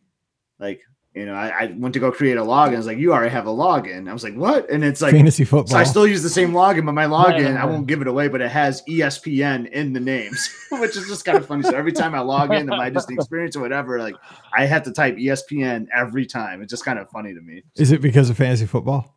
[0.60, 0.82] like
[1.20, 2.74] you know, I, I went to go create a login.
[2.74, 4.10] I was like you already have a login.
[4.10, 4.70] I was like, what?
[4.70, 5.78] And it's like Fantasy so football.
[5.78, 7.66] I still use the same login, but my login, I Yeah.
[7.66, 11.38] won't give it away, but it has ESPN in the names, which is just kind
[11.38, 11.64] of funny.
[11.64, 14.16] So every time I log into my Disney experience or whatever, like
[14.58, 16.62] I have to type ESPN every time.
[16.62, 17.64] It's just kind of funny to me.
[17.76, 19.16] Is it because of fantasy football?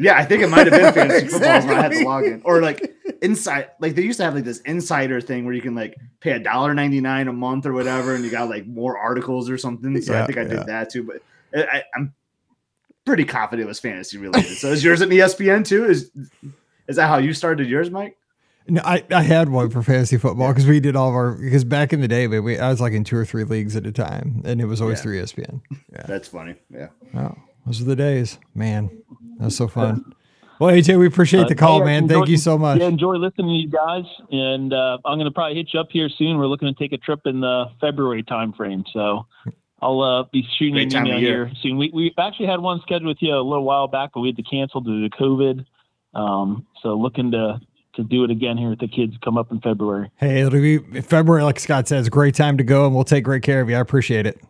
[0.00, 2.40] Yeah, I think it might have been fantasy football when I had to log in,
[2.44, 3.70] or like inside.
[3.80, 6.38] Like they used to have like this insider thing where you can like pay a
[6.38, 10.00] dollar ninety nine a month or whatever, and you got like more articles or something.
[10.00, 10.48] So Yeah, I think I yeah.
[10.48, 11.02] did that too.
[11.02, 11.22] But
[11.72, 12.14] I, I'm
[13.04, 14.56] pretty confident it was fantasy related.
[14.58, 15.84] so is yours an E ESPN too?
[15.86, 16.10] Is
[16.88, 18.16] is that how you started yours, Mike?
[18.70, 21.64] No, I, I had one for fantasy football because we did all of our because
[21.64, 23.86] back in the day, but we I was like in two or three leagues at
[23.86, 25.02] a time, and it was always Yeah.
[25.02, 25.60] through ESPN.
[26.06, 26.54] That's funny.
[26.70, 26.88] Yeah.
[27.14, 28.90] Oh, those are the days, man.
[29.38, 30.12] That's so fun.
[30.58, 32.02] Well, AJ, we appreciate the Uh, call, yeah, man.
[32.04, 32.80] enjoy- Thank you so much.
[32.80, 34.04] Yeah, enjoy listening to you guys.
[34.32, 36.38] And uh, I'm going to probably hit you up here soon.
[36.38, 38.84] We're looking to take a trip in the February timeframe.
[38.92, 39.26] So
[39.80, 41.76] I'll uh, be shooting Great an email here soon.
[41.78, 44.36] We, we actually had one scheduled with you a little while back, but we had
[44.36, 45.64] to cancel due to COVID.
[46.14, 47.60] Um, so looking to
[47.94, 50.08] to do it again here with the kids come up in February.
[50.16, 53.42] Hey, it'll be February, like Scott says, great time to go, and we'll take great
[53.42, 53.74] care of you.
[53.76, 54.40] I appreciate it.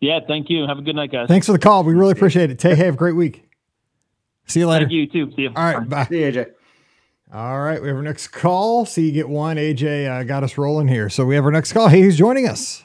[0.00, 0.64] Yeah, thank you.
[0.66, 1.26] Have a good night, guys.
[1.26, 1.82] Thanks for the call.
[1.82, 2.58] We really appreciate it.
[2.60, 3.44] Tay, hey, have a great week.
[4.46, 4.84] See you later.
[4.84, 5.32] Thank you too.
[5.34, 5.52] See you.
[5.54, 6.06] All right, bye.
[6.06, 6.52] See you, AJ.
[7.32, 8.84] All right, we have our next call.
[8.84, 9.56] So you get one.
[9.56, 11.08] AJ uh, got us rolling here.
[11.08, 11.88] So we have our next call.
[11.88, 12.84] Hey, who's joining us?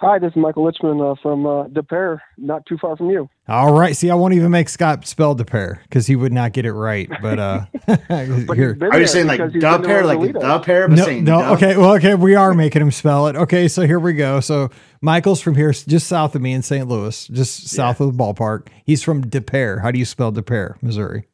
[0.00, 3.28] Hi, this is Michael Lichman uh, from uh, Des Peres, not too far from you.
[3.48, 3.96] All right.
[3.96, 6.72] See, I won't even make Scott spell the pair because he would not get it
[6.72, 7.10] right.
[7.20, 8.78] But uh, But he's here.
[8.80, 10.40] Are you saying like because he's the been to pair, like Rosarito.
[10.40, 11.38] the pair, but No, saying no.
[11.40, 11.50] the?
[11.54, 11.76] Okay.
[11.76, 12.14] Well, okay.
[12.14, 13.34] We are making him spell it.
[13.36, 13.66] Okay.
[13.66, 14.38] So here we go.
[14.40, 16.86] So Michael's from here, just south of me in St.
[16.86, 18.68] Louis, just south of the ballpark.
[18.84, 19.80] He's from Des Peres.
[19.82, 21.26] How do you spell Des Peres, Missouri?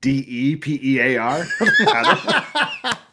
[0.00, 1.44] D E P E A R.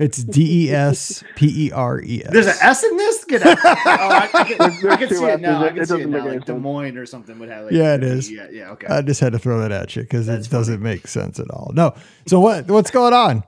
[0.00, 2.32] It's D E S P E R E S.
[2.32, 3.24] There's an S in this.
[3.26, 3.58] Get out.
[3.64, 4.60] Oh, I, I can,
[4.90, 5.62] I can see it now.
[5.62, 5.62] S's.
[5.62, 6.18] I It can see it doesn't now.
[6.18, 6.54] make any Like Des.
[6.54, 7.64] Moines or something would have.
[7.66, 8.30] Like, Yeah, it is.
[8.30, 8.70] Yeah, yeah.
[8.70, 8.86] Okay.
[8.88, 11.50] I just had to throw that at you because That's it doesn't make sense at
[11.50, 11.70] all.
[11.74, 11.94] No.
[12.26, 12.66] So what?
[12.68, 13.44] What's going on?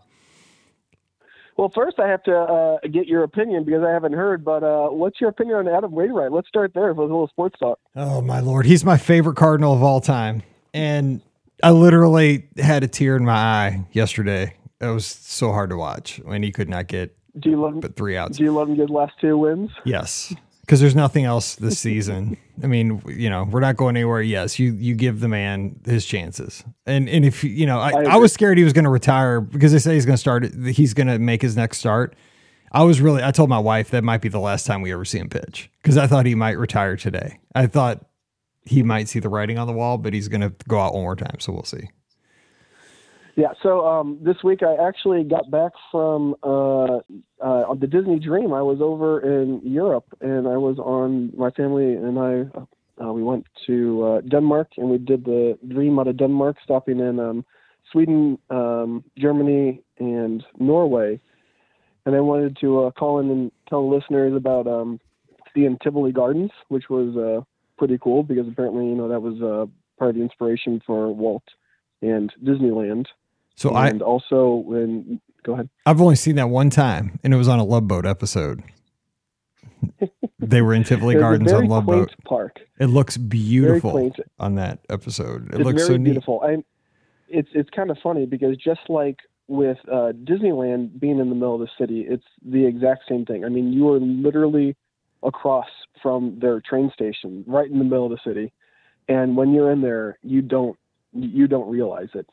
[1.57, 4.45] Well, first I have to uh, get your opinion because I haven't heard.
[4.45, 6.33] But uh, what's your opinion on Adam Wainwright?
[6.33, 7.79] Let's start there with a little sports talk.
[7.97, 10.43] Oh my lord, he's my favorite Cardinal of all time,
[10.75, 11.21] and
[11.63, 14.55] I literally had a tear in my eye yesterday.
[14.83, 17.81] It was so hard to watch when he could not get Do you love him?
[17.81, 18.37] but three outs.
[18.37, 18.77] Do you love him?
[18.77, 19.71] Get last two wins.
[19.85, 22.37] Yes, because there's nothing else this season.
[22.63, 24.21] I mean, you know, we're not going anywhere.
[24.21, 28.01] Yes, you you give the man his chances, and and if you know, I, I,
[28.03, 28.19] agree.
[28.19, 30.53] was scared he was going to retire because they say he's going to start.
[30.53, 32.17] He's going to make his next start.
[32.73, 33.23] I was really.
[33.23, 35.71] I told my wife that might be the last time we ever see him pitch
[35.81, 37.39] because I thought he might retire today.
[37.55, 38.05] I thought
[38.65, 41.03] he might see the writing on the wall, but he's going to go out one
[41.03, 41.39] more time.
[41.39, 41.91] So we'll see.
[43.35, 43.53] Yeah.
[43.63, 46.99] So um, this week I actually got back from uh,
[47.41, 48.53] uh, the Disney Dream.
[48.53, 53.23] I was over in Europe and I was on my family and I uh, we
[53.23, 57.45] went to uh, Denmark and we did the dream out of Denmark, stopping in um,
[57.91, 61.19] Sweden, um, Germany, and Norway.
[62.05, 65.01] And I wanted to uh, call in and tell listeners about um,
[65.55, 67.43] seeing Tivoli Gardens, which was uh,
[67.79, 69.69] pretty cool because apparently, you know, that was
[69.99, 71.45] part of the inspiration for Walt
[72.03, 73.07] and Disneyland.
[73.63, 75.71] So and I also when go ahead.
[75.87, 78.61] I've only seen that one time, and it was on a Love Boat episode.
[80.41, 82.13] they were in Tivoli Gardens on Love Boat.
[82.25, 82.59] park.
[82.81, 85.47] It looks beautiful on that episode.
[85.51, 86.05] It it's looks very so neat.
[86.07, 86.43] beautiful.
[86.43, 86.65] And
[87.29, 91.55] it's it's kind of funny because just like with uh, Disneyland being in the middle
[91.55, 93.45] of the city, it's the exact same thing.
[93.45, 94.75] I mean, you are literally
[95.23, 95.69] across
[96.03, 98.53] from their train station, right in the middle of the city,
[99.07, 100.77] and when you're in there, you don't
[101.13, 102.27] you don't realize it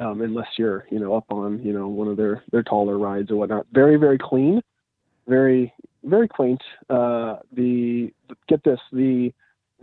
[0.00, 3.30] um, unless you're you know up on you know one of their their taller rides
[3.30, 3.66] or whatnot.
[3.72, 4.62] Very very clean,
[5.26, 6.62] very very quaint.
[6.90, 8.12] Uh, the
[8.48, 9.32] get this the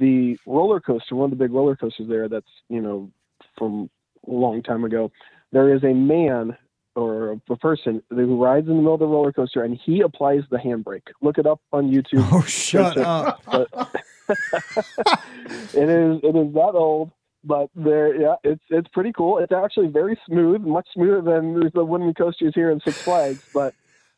[0.01, 3.09] the roller coaster, one of the big roller coasters there that's, you know,
[3.57, 3.89] from
[4.27, 5.11] a long time ago,
[5.51, 6.57] there is a man
[6.95, 10.41] or a person who rides in the middle of the roller coaster and he applies
[10.49, 11.03] the handbrake.
[11.21, 12.27] Look it up on YouTube.
[12.31, 13.43] Oh, shut up!
[15.73, 17.11] It is it is that old,
[17.43, 19.37] but there yeah, it's it's pretty cool.
[19.39, 23.73] It's actually very smooth, much smoother than the wooden coasters here in Six Flags, but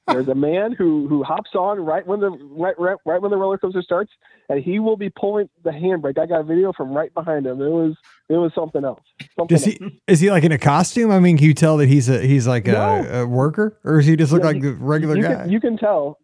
[0.07, 3.37] there's a man who who hops on right when the right, right right when the
[3.37, 4.11] roller coaster starts,
[4.49, 6.17] and he will be pulling the handbrake.
[6.19, 7.61] I got a video from right behind him.
[7.61, 7.95] It was
[8.29, 8.99] it was something else.
[9.37, 10.01] Something Does he?
[10.07, 11.09] Is he like in a costume?
[11.11, 13.05] I mean, can you tell that he's a he's like No.
[13.09, 15.35] a, a worker, or does he just look Yeah, like you- a regular you guy?
[15.35, 16.17] Can, you can tell.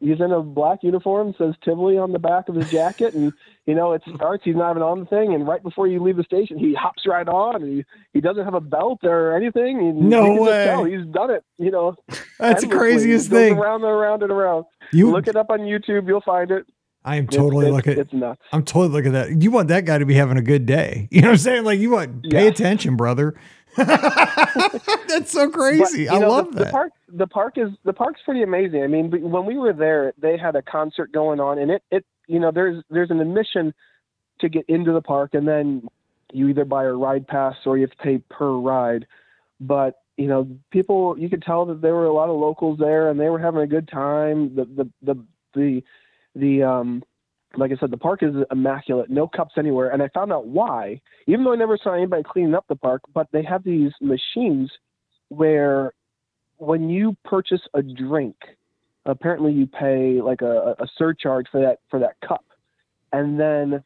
[0.00, 3.32] He's in a black uniform, says Tivoli on the back of his jacket, and
[3.66, 4.44] you know it starts.
[4.44, 7.02] He's not even on the thing, and right before you leave the station, he hops
[7.06, 7.56] right on.
[7.62, 9.78] And he, he doesn't have a belt or anything.
[9.80, 10.90] And No way.
[10.90, 11.42] he's done it.
[11.58, 11.96] You know,
[12.38, 13.58] That's the craziest thing.
[13.58, 14.66] Around and around and around.
[14.92, 16.06] You, Look it up on YouTube.
[16.06, 16.64] You'll find it.
[17.04, 17.98] I am totally it's, looking.
[17.98, 18.40] It's nuts.
[18.52, 19.42] I'm totally looking at that.
[19.42, 21.08] You want that guy to be having a good day.
[21.12, 21.64] You know what I'm saying?
[21.64, 22.50] Like you want pay Yeah.
[22.50, 23.34] attention, brother.
[23.76, 26.02] That's so crazy.
[26.02, 26.64] you I know, love the, that.
[26.66, 28.82] The park, the park is the park's pretty amazing.
[28.82, 32.04] I mean, when we were there, they had a concert going on, and it, it,
[32.26, 33.72] you know, there's there's an admission
[34.40, 35.88] to get into the park, and then
[36.32, 39.06] you either buy a ride pass or you have to pay per ride.
[39.60, 43.10] But you know, people, you could tell that there were a lot of locals there,
[43.10, 44.54] and they were having a good time.
[44.54, 45.82] The the the the
[46.34, 47.02] the um
[47.56, 49.88] like I said, the park is immaculate, no cups anywhere.
[49.88, 53.00] And I found out why, even though I never saw anybody cleaning up the park,
[53.14, 54.70] but they have these machines
[55.30, 55.94] where
[56.58, 58.36] when you purchase a drink,
[59.06, 62.44] apparently you pay like a, a surcharge for that for that cup.
[63.12, 63.82] And then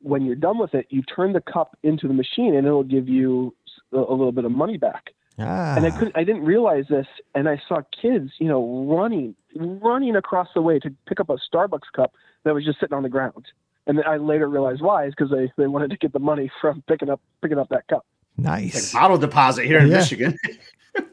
[0.00, 3.08] when you're done with it, you turn the cup into the machine and it'll give
[3.08, 3.54] you
[3.92, 7.06] a, a little bit of money back ah, and I couldn't, I didn't realize this,
[7.34, 11.36] and I saw kids, you know, running, running across the way to pick up a
[11.52, 12.12] Starbucks cup
[12.44, 13.46] that was just sitting on the ground.
[13.86, 16.50] And then I later realized why is because they, they wanted to get the money
[16.60, 18.04] from picking up picking up that cup.
[18.36, 18.92] nice.
[18.92, 19.98] Like bottle deposit here in Yeah.
[19.98, 20.36] Michigan.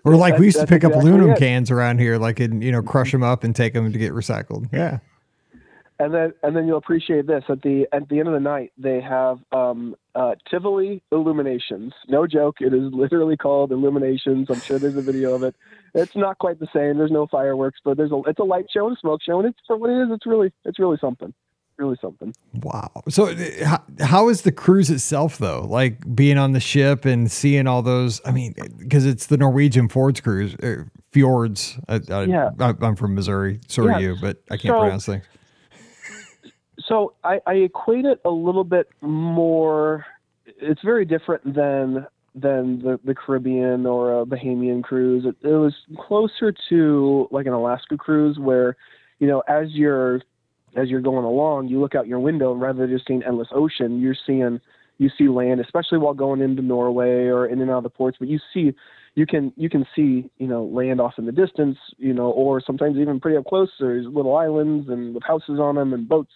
[0.06, 1.40] Or like we used to pick up aluminum it.
[1.40, 4.14] cans around here, like and you know crush them up and take them to get
[4.14, 4.72] recycled.
[4.72, 5.00] Yeah.
[5.98, 8.72] And then and then you'll appreciate this at the at the end of the night
[8.78, 11.94] they have um, uh, Tivoli Illuminations.
[12.08, 14.48] No joke, it is literally called Illuminations.
[14.50, 15.56] I'm sure there's a video of it.
[15.94, 16.98] It's not quite the same.
[16.98, 19.48] There's no fireworks, but there's a it's a light show and a smoke show, and
[19.48, 20.10] it's for what it is.
[20.12, 21.34] It's really it's really something.
[21.78, 22.34] Really something.
[22.54, 22.90] Wow.
[23.10, 23.36] So uh,
[23.66, 25.62] how, how is the cruise itself though?
[25.68, 28.22] Like being on the ship and seeing all those.
[28.26, 30.56] I mean, because it's the Norwegian Fjords cruise.
[30.56, 31.78] Uh, fjords.
[31.90, 32.52] I, Yeah.
[32.60, 33.60] I, I'm from Missouri.
[33.68, 35.26] So are you, but I can't So- pronounce things.
[36.88, 40.06] so I, I equate it a little bit more.
[40.46, 42.08] It's very different than
[42.38, 45.26] than the, the Caribbean or a Bahamian cruise.
[45.26, 48.76] It, it was closer to like an Alaska cruise, where
[49.20, 50.22] you know as you're
[50.76, 53.48] as you're going along, you look out your window and rather than just seeing endless
[53.52, 54.60] ocean, you're seeing
[54.98, 58.18] you see land, especially while going into Norway or in and out of the ports.
[58.20, 58.74] But you see,
[59.16, 62.62] you can you can see you know land off in the distance, you know, or
[62.62, 63.70] sometimes even pretty up close.
[63.80, 66.32] There's little islands and with houses on them and boats.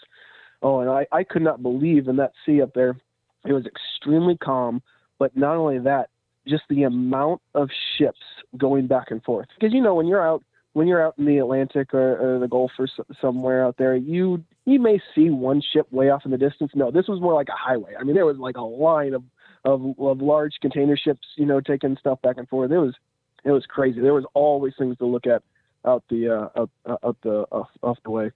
[0.61, 2.97] Oh, and I, I could not believe in that sea up there.
[3.45, 4.81] It was extremely calm,
[5.17, 6.09] but not only that,
[6.45, 8.19] just the amount of ships
[8.57, 9.47] going back and forth.
[9.57, 12.47] Because you know when you're out when you're out in the Atlantic or, or the
[12.47, 16.31] Gulf or s- somewhere out there, you you may see one ship way off in
[16.31, 16.71] the distance.
[16.75, 17.93] No, this was more like a highway.
[17.99, 19.23] I mean, there was like a line of
[19.65, 22.71] of, of large container ships, you know, taking stuff back and forth.
[22.71, 22.95] It was
[23.43, 23.99] it was crazy.
[24.01, 25.41] There was always things to look at
[25.85, 26.69] out the uh, out,
[27.03, 28.31] out the off, off the way.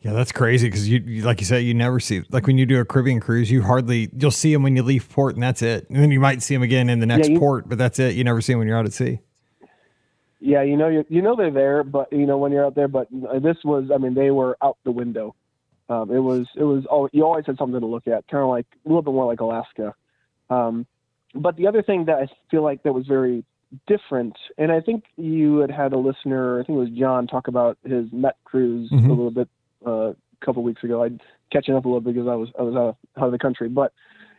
[0.00, 2.66] Yeah, that's crazy because you, you, like you said, you never see like when you
[2.66, 5.62] do a Caribbean cruise, you hardly you'll see them when you leave port, and that's
[5.62, 5.88] it.
[5.88, 8.14] And then you might see them again in the next you- port, but that's it.
[8.16, 9.20] You never see them when you're out at sea.
[10.44, 12.88] Yeah, you know, you, you know they're there, but you know when you're out there.
[12.88, 15.36] But this was, I mean, they were out the window.
[15.88, 18.66] Um, it was it was you always had something to look at, kind of like
[18.84, 19.94] a little bit more like Alaska.
[20.50, 20.84] Um,
[21.32, 23.44] but the other thing that I feel like that was very
[23.86, 27.46] different, and I think you had had a listener, I think it was John, talk
[27.46, 29.06] about his Met cruise Mhm.
[29.06, 29.48] a little bit
[29.86, 31.04] uh, a couple weeks ago.
[31.04, 31.20] I'd
[31.52, 33.68] catching up a little because I was I was out of, out of the country,
[33.68, 33.92] but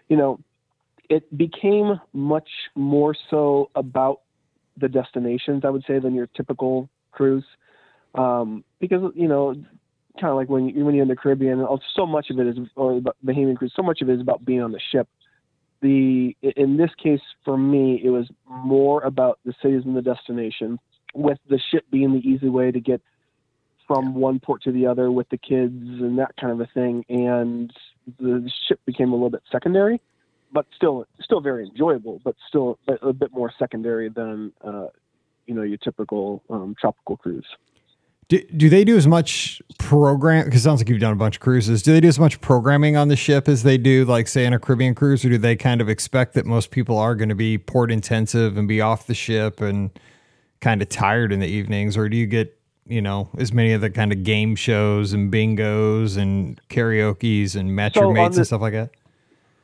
[0.10, 0.40] you know,
[1.10, 4.22] it became much more so about
[4.78, 7.46] the destinations, I would say, than your typical cruise,
[8.16, 9.54] um, because you know,
[10.20, 12.48] kind of like when you when you're in the Caribbean, uh, so much of it
[12.48, 15.08] is or the Bahamian cruise, so much of it is about being on the ship.
[15.82, 20.80] The in this case for me, it was more about the cities and the destination,
[21.14, 23.02] with the ship being the easy way to get
[23.88, 27.04] from one port to the other with the kids and that kind of a thing.
[27.10, 27.72] And
[28.20, 30.00] the ship became a little bit secondary,
[30.54, 34.88] but still still very enjoyable, but still a, a bit more secondary than uh,
[35.48, 37.46] you know your typical um, tropical cruise.
[38.30, 40.46] Do, do they do as much program?
[40.46, 41.84] Because it sounds like you've done a bunch of cruises.
[41.84, 44.54] Do they do as much programming on the ship as they do, like say, on
[44.54, 47.36] a Caribbean cruise, or do they kind of expect that most people are going to
[47.36, 49.92] be port intensive and be off the ship and
[50.62, 53.82] kind of tired in the evenings, or do you get you know as many of
[53.82, 58.42] the kind of game shows and bingos and karaoke's and match So your mates the-
[58.42, 58.92] and stuff like that?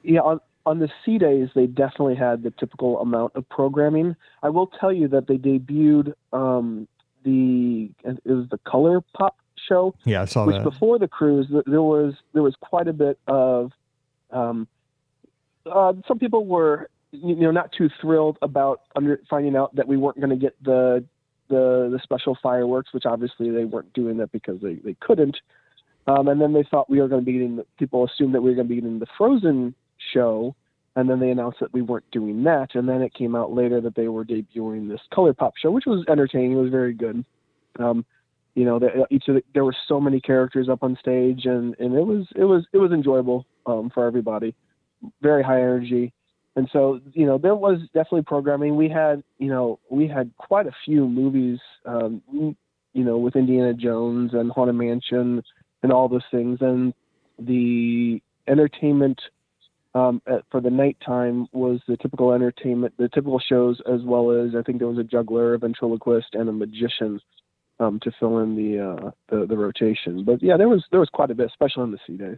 [0.03, 0.39] Yeah, on
[0.70, 4.15] on the sea days, they definitely had the typical amount of programming.
[4.43, 6.88] I will tell you that they debuted um,
[7.24, 9.36] the it was the Color Pop
[9.67, 10.63] show, Yeah, I saw which that.
[10.63, 13.72] before the cruise there was there was quite a bit of
[14.30, 14.67] um,
[15.65, 19.97] uh, some people were you know not too thrilled about under, finding out that we
[19.97, 21.03] weren't going to get the
[21.49, 25.38] the the special fireworks, which obviously they weren't doing that because they, they couldn't.
[26.05, 28.49] Um, and then they thought we were going to be getting people assumed that we
[28.51, 29.76] were going to be getting the Frozen
[30.13, 30.55] show,
[30.95, 32.69] and then they announced that we weren't doing that.
[32.73, 35.85] And then it came out later that they were debuting this Color Pop show, which
[35.85, 36.53] was entertaining.
[36.53, 37.23] It was very good.
[37.77, 38.05] Um,
[38.55, 38.79] you know,
[39.09, 42.27] each of the, there were so many characters up on stage, and, and it was
[42.35, 44.55] it was it was enjoyable um, for everybody.
[45.21, 46.11] Very high energy,
[46.55, 48.75] and so you know there was definitely programming.
[48.75, 53.73] We had you know we had quite a few movies, um, you know, with Indiana
[53.73, 55.41] Jones and Haunted Mansion
[55.83, 56.93] and all those things, and
[57.37, 59.21] the entertainment
[59.95, 64.55] um, at, for the nighttime was the typical entertainment, the typical shows, as well as
[64.55, 67.19] I think there was a juggler, a ventriloquist, and a magician
[67.79, 70.23] um, to fill in the, uh, the the rotation.
[70.23, 72.37] But yeah, there was there was quite a bit, especially on the sea days.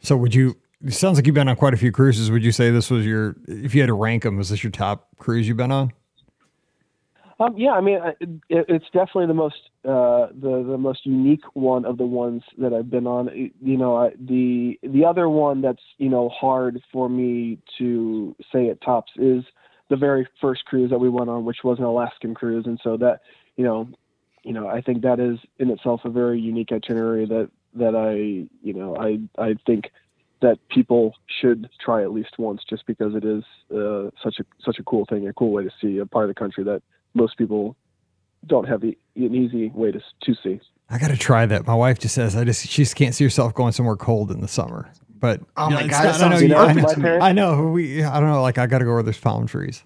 [0.00, 0.56] So would you?
[0.82, 2.30] It sounds like you've been on quite a few cruises.
[2.30, 3.36] Would you say this was your?
[3.46, 5.92] If you had to rank them, is this your top cruise you've been on?
[7.40, 11.86] Um, yeah, I mean, it, it's definitely the most uh, the the most unique one
[11.86, 13.50] of the ones that I've been on.
[13.62, 18.66] You know, I, the the other one that's you know hard for me to say
[18.66, 19.42] it tops is
[19.88, 22.98] the very first cruise that we went on, which was an Alaskan cruise, and so
[22.98, 23.20] that
[23.56, 23.88] you know,
[24.44, 28.50] you know, I think that is in itself a very unique itinerary that that I
[28.62, 29.90] you know I I think
[30.42, 34.78] that people should try at least once, just because it is uh, such a such
[34.78, 36.82] a cool thing, a cool way to see a part of the country that
[37.14, 37.76] most people
[38.46, 40.60] don't have the, an easy way to to see.
[40.88, 41.66] I got to try that.
[41.66, 44.40] My wife just says I just she just can't see herself going somewhere cold in
[44.40, 44.90] the summer.
[45.18, 47.32] But Oh you know, my it's God, not- I know sounds you- I know- I
[47.32, 48.02] know we.
[48.02, 48.42] I don't know.
[48.42, 49.84] Like I got to go where there's palm trees.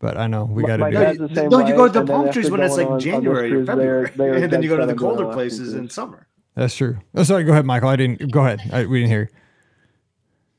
[0.00, 0.98] But I know we got to my do.
[0.98, 1.18] it.
[1.18, 3.46] the same no, you go to the palm trees when it's like on- on January
[3.50, 5.32] or cruises, they're- February, they're and then you go to the set on doing colder
[5.32, 6.26] places in summer.
[6.54, 6.98] That's true.
[7.14, 7.42] Oh, sorry.
[7.44, 7.88] Go ahead, Michael.
[7.88, 8.30] I didn't.
[8.30, 8.60] Go ahead.
[8.72, 9.30] I, we didn't hear.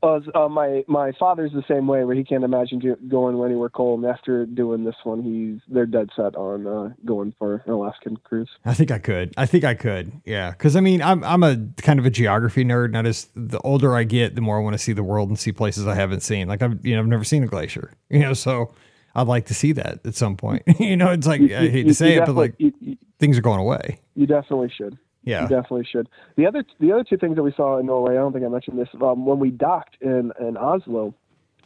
[0.06, 3.70] Uh, uh, my my father's the same way, where he can't imagine do, going anywhere
[3.70, 4.02] cold.
[4.04, 8.18] And after doing this one, he's they're dead set on uh, going for an Alaskan
[8.18, 8.50] cruise.
[8.66, 9.34] I think I could.
[9.36, 10.12] I think I could.
[10.24, 13.32] Yeah, because I mean, I'm I'm a kind of a geography nerd, and I just
[13.36, 15.88] the older I get, the more I want to see the world and see places
[15.88, 16.48] I haven't seen.
[16.48, 18.74] Like I've you know I've never seen a glacier, you know, so
[19.16, 20.62] I'd like to see that at some point.
[20.80, 23.42] you know, it's like I hate You- to say it, but like you- things are
[23.42, 24.00] going away.
[24.14, 24.98] you definitely should.
[25.26, 25.44] Yeah.
[25.44, 26.08] You definitely should.
[26.38, 28.48] The other the other two things that we saw in Norway, I don't think I
[28.48, 28.90] mentioned this.
[29.02, 31.14] Um, when we docked in in Oslo,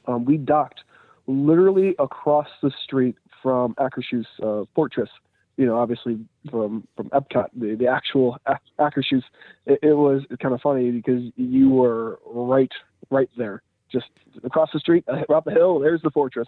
[0.08, 0.82] um, we docked
[1.28, 5.10] literally across the street from Akershus uh, Fortress.
[5.58, 8.38] You know, obviously from from Epcot, the, the actual
[8.80, 9.24] Akershus.
[9.66, 12.72] It, it was kind of funny because you were right
[13.10, 14.08] right there, just
[14.46, 15.80] across the street, up the hill.
[15.80, 16.48] There's the fortress,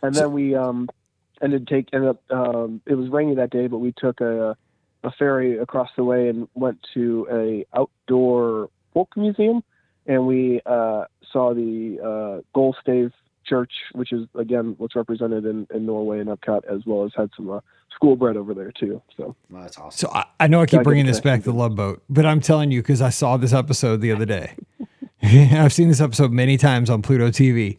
[0.00, 0.88] and then we um
[1.42, 2.22] ended take ended up.
[2.30, 4.56] Um, it was rainy that day, but we took a
[5.04, 9.62] a ferry across the way and went to a outdoor folk museum,
[10.06, 13.12] and we uh, saw the uh, Gol Stave
[13.44, 17.30] Church, which is again what's represented in, in Norway and Epcot, as well as had
[17.36, 17.60] some uh,
[17.94, 19.02] school bread over there too.
[19.16, 20.08] So Well, that's awesome.
[20.08, 21.58] So I, I know I keep Gotta bringing the this back to connection.
[21.58, 24.54] Love Boat, but I'm telling you because I saw this episode the other day.
[25.22, 27.78] I've seen this episode many times on Pluto TV.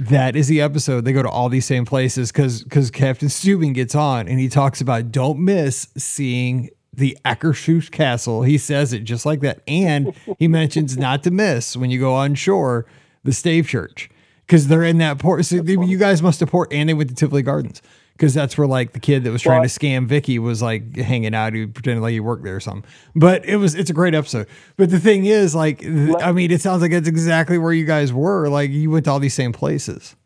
[0.00, 1.04] That is the episode.
[1.04, 4.48] They go to all these same places because because Captain Stubing gets on and he
[4.48, 8.42] talks about don't miss seeing the Akershus Castle.
[8.42, 9.60] He says it just like that.
[9.68, 12.86] And he mentions not to miss when you go on shore
[13.24, 14.08] the Stave Church
[14.46, 15.44] because they're in that port.
[15.44, 17.82] So they- you guys must have port and they went to Tivoli Gardens
[18.20, 20.94] because that's where like the kid that was trying Well, to scam Vicky was like
[20.94, 21.54] hanging out.
[21.54, 22.84] He pretended like he worked there or something.
[23.16, 24.46] But it was it's a great episode.
[24.76, 27.86] But the thing is, like, th- I mean, it sounds like it's exactly where you
[27.86, 28.50] guys were.
[28.50, 30.16] Like you went to all these same places.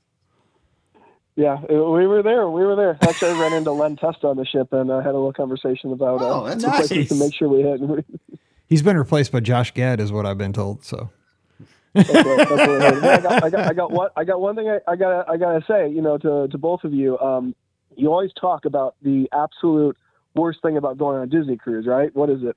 [1.36, 2.48] Yeah, we were there.
[2.50, 2.98] We were there.
[3.02, 5.92] Actually, I ran into Len Testa on the ship and uh, had a little conversation
[5.92, 7.08] about uh, Oh, that's the places nice.
[7.08, 8.04] to make sure we hit.
[8.68, 10.84] He's been replaced by Josh Gad, is what I've been told.
[10.84, 11.10] So
[11.92, 14.08] that's what, that's what I, got, I, got, I got one.
[14.16, 14.68] I got one thing.
[14.68, 15.28] I, I got.
[15.28, 17.54] I gotta say, you know, to to both of you, um,
[17.96, 19.96] you always talk about the absolute
[20.34, 22.14] worst thing about going on a Disney cruise, right?
[22.14, 22.56] What is it?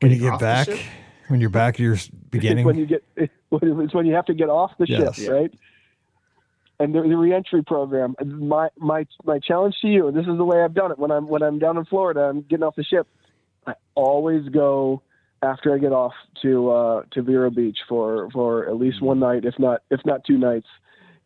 [0.00, 0.68] when you get off back,
[1.28, 1.96] when you're back, you're
[2.30, 2.64] beginning.
[2.64, 5.16] when you get it's when you have to get off the Yes.
[5.16, 5.52] ship, right?
[6.78, 8.14] And the, the reentry program.
[8.24, 11.10] My my my challenge to you, and this is the way I've done it when
[11.10, 13.06] I'm when I'm down in Florida, I'm getting off the ship.
[13.66, 15.02] I always go
[15.42, 19.44] after I get off to uh, to Vero Beach for for at least one night,
[19.44, 20.68] if not if not two nights.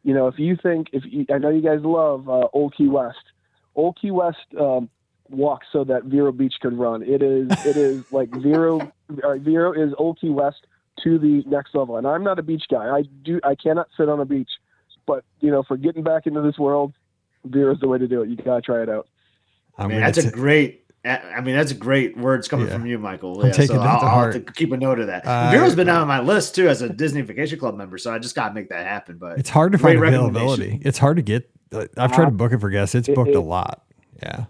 [0.05, 2.89] You know, if you think if you, I know you guys love uh, Old Key
[2.89, 3.25] West,
[3.75, 4.91] Old Key West um,
[5.31, 7.03] walks so that Vero Beach could run.
[7.03, 8.81] It is it is like Vero
[9.23, 10.67] uh, Vero is Old Key West
[11.03, 11.97] to the next level.
[11.97, 12.87] And I'm not a beach guy.
[12.87, 14.51] I do I cannot sit on a beach,
[15.07, 16.93] but you know, for getting back into this world,
[17.45, 18.29] Vero is the way to do it.
[18.29, 19.09] You gotta try it out.
[19.79, 20.84] I'm that's a great.
[21.05, 22.73] I mean, that's great words coming Yeah.
[22.73, 23.41] from you, Michael.
[23.41, 24.35] I'm Yeah, taking so that I'll, to I'll heart.
[24.35, 25.27] have to keep a note of that.
[25.27, 28.19] Uh, Vero's been on my list too as a Disney Vacation Club member, so I
[28.19, 29.19] just got to make that happen.
[29.19, 30.81] But It's hard to find availability.
[30.83, 31.51] It's hard to get.
[31.73, 32.95] uh, I've tried to book it for guests.
[32.95, 33.83] It's It- booked a lot.
[34.23, 34.45] Yeah.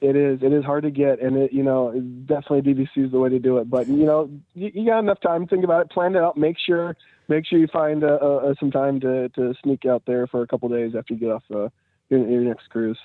[0.00, 1.92] It is it is hard to get, and it you know
[2.26, 3.70] definitely DVC is the way to do it.
[3.70, 6.36] But you know you, you got enough time to think about it, plan it out,
[6.36, 6.96] make sure
[7.28, 10.46] make sure you find uh, uh, some time to, to sneak out there for a
[10.46, 11.68] couple days after you get off uh,
[12.10, 12.98] your, your next cruise.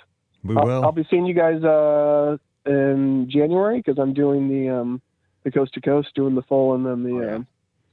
[0.44, 0.84] We I'll, will.
[0.84, 5.02] I'll be seeing you guys uh, in January because I'm doing the um,
[5.44, 7.36] the coast to coast, doing the full, and then the Oh, yeah.
[7.36, 7.48] um,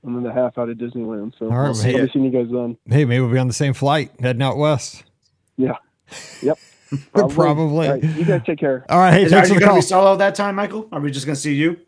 [0.05, 1.33] and then the half out of Disneyland.
[1.39, 2.77] So All right, We'll hey, I'll be seeing you guys then.
[2.89, 5.05] hey, maybe we'll be on the same flight heading out west.
[5.57, 5.77] Yeah.
[6.43, 6.59] Yep.
[7.13, 7.89] Probably.
[7.89, 8.85] All right, you guys take care.
[8.89, 9.13] All right.
[9.13, 10.03] Hey, Is- thanks are for you the going to call.
[10.03, 10.89] be solo that time, Michael?
[10.93, 11.79] Are we just going to see you?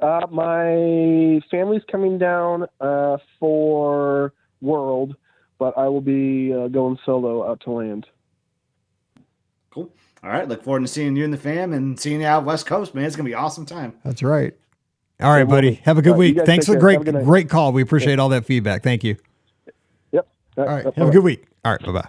[0.00, 5.16] Uh, my family's coming down uh, for World,
[5.58, 8.06] but I will be uh, going solo out to land.
[9.72, 9.90] Cool.
[10.24, 10.48] All right.
[10.48, 13.04] Look forward to seeing you and the fam and seeing you out West Coast, man.
[13.04, 13.92] It's going to be awesome time.
[14.04, 14.54] That's right.
[15.20, 15.74] All right, buddy.
[15.84, 16.36] Have a good All right, you week.
[16.38, 17.72] guys Thanks for the a great, good great call.
[17.72, 18.82] We appreciate all that feedback.
[18.82, 19.16] Thank you.
[20.12, 20.26] Yep.
[20.56, 20.84] All right.
[20.84, 21.08] Have bye-bye.
[21.08, 21.44] a good week.
[21.64, 21.82] All right.
[21.82, 22.08] Bye bye.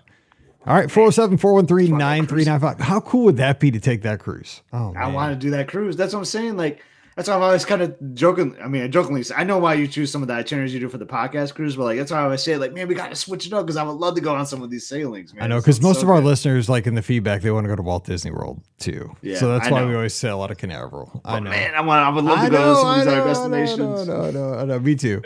[0.66, 0.90] All right.
[0.90, 2.80] 407 413 9395.
[2.80, 4.62] How cool would that be to take that cruise?
[4.72, 5.04] Oh, man.
[5.04, 5.98] I want to do that cruise.
[5.98, 6.56] That's what I'm saying.
[6.58, 6.82] Like,
[7.16, 8.58] that's why I'm always kind of joking.
[8.62, 10.82] I mean, I jokingly say, I know why you choose some of the itineraries you
[10.82, 12.96] do for the podcast cruise, but like, that's why I always say, like, man, we
[12.96, 14.86] got to switch it up because I would love to go on some of these
[14.86, 15.46] sailings, man.
[15.46, 16.26] I know because most so of our good.
[16.26, 19.16] listeners, like in the feedback, they want to go to Walt Disney World too.
[19.22, 19.88] Yeah, so that's I why know.
[19.88, 21.22] we always say a lot of Canaveral.
[21.24, 21.50] I know.
[21.50, 22.06] man, I want.
[22.06, 24.08] I would love to I go to some know, of these I other know, destinations.
[24.08, 25.22] No, no, no, no, no, me too.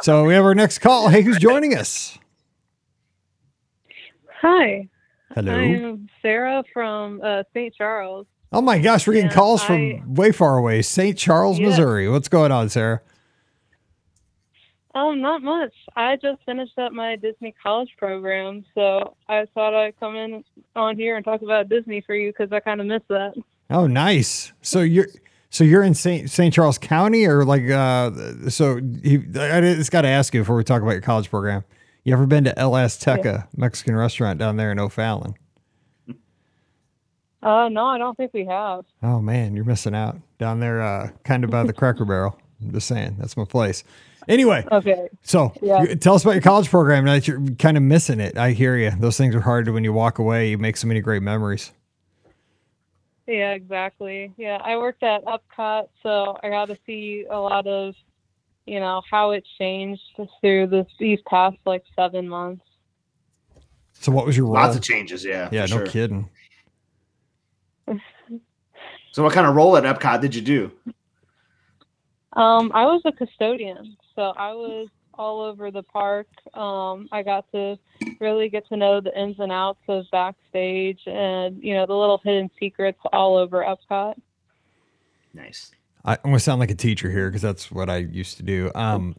[0.00, 1.08] So we have our next call.
[1.10, 2.18] Hey, who's joining us?
[4.40, 4.88] Hi,
[5.34, 5.52] Hello.
[5.52, 7.72] I'm Sarah from uh, St.
[7.74, 8.26] Charles.
[8.54, 10.80] Oh my gosh, we're getting Yeah, calls from I- way far away.
[10.82, 11.18] St.
[11.18, 11.68] Charles, Yeah.
[11.68, 12.08] Missouri.
[12.08, 13.00] What's going on, Sarah?
[14.94, 15.72] Um, not much.
[15.96, 20.44] I just finished up my Disney college program, so I thought I'd come in
[20.76, 23.34] on here and talk about Disney for you because I kind of missed that.
[23.70, 24.52] Oh, nice.
[24.62, 25.08] So you're
[25.50, 26.30] so you're in St.
[26.30, 26.54] St.
[26.54, 28.12] Charles County, or like uh?
[28.50, 31.64] So I just got to ask you before we talk about your college program.
[32.04, 35.34] You ever been to El Azteca Mexican restaurant down there in O'Fallon?
[37.44, 38.84] Uh, no, I don't think we have.
[39.02, 42.38] Oh man, you're missing out down there, uh, kind of by the Cracker Barrel.
[42.62, 43.84] I'm just saying, that's my place.
[44.26, 45.08] Anyway, Okay.
[45.22, 45.84] so Yeah.
[45.96, 47.04] tell us about your college program.
[47.04, 48.90] Now that you're kind of missing it, I hear you.
[48.98, 50.48] Those things are hard when you walk away.
[50.48, 51.72] You make so many great memories.
[53.26, 54.32] Yeah, exactly.
[54.38, 57.94] Yeah, I worked at Epcot, so I got to see a lot of,
[58.66, 60.02] you know, how it changed
[60.40, 62.64] through this, these past like seven months.
[63.92, 64.54] So, what was your role?
[64.54, 65.24] Lots of changes.
[65.24, 65.48] Yeah.
[65.52, 65.86] yeah, no sure.
[65.86, 66.28] kidding.
[69.14, 70.72] So, what kind of role at Epcot did you do?
[72.32, 76.26] Um, I was a custodian, so I was all over the park.
[76.52, 77.78] Um, I got to
[78.18, 82.20] really get to know the ins and outs of backstage and you know the little
[82.24, 84.16] hidden secrets all over Epcot.
[85.32, 85.70] Nice.
[86.04, 88.72] I, I'm gonna sound like a teacher here because that's what I used to do.
[88.74, 89.14] Um,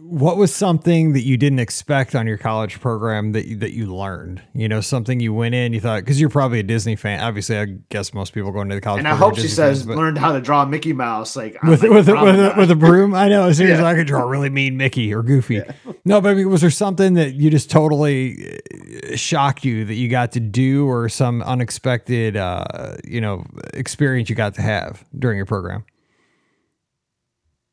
[0.00, 3.94] what was something that you didn't expect on your college program that you, that you
[3.94, 4.42] learned?
[4.52, 7.20] You know, something you went in, you thought because you're probably a Disney fan.
[7.20, 8.98] Obviously, I guess most people going to the college.
[8.98, 11.92] And I hope she says fans, learned how to draw Mickey Mouse like with like,
[11.92, 13.14] with, a, with, a, with a broom.
[13.14, 13.48] I know.
[13.48, 13.86] As soon as Yeah.
[13.86, 15.62] I could draw a really mean Mickey or Goofy.
[16.04, 19.94] No, but I mean, was there something that you just totally uh, shocked you that
[19.94, 25.04] you got to do, or some unexpected, uh, you know, experience you got to have
[25.16, 25.84] during your program?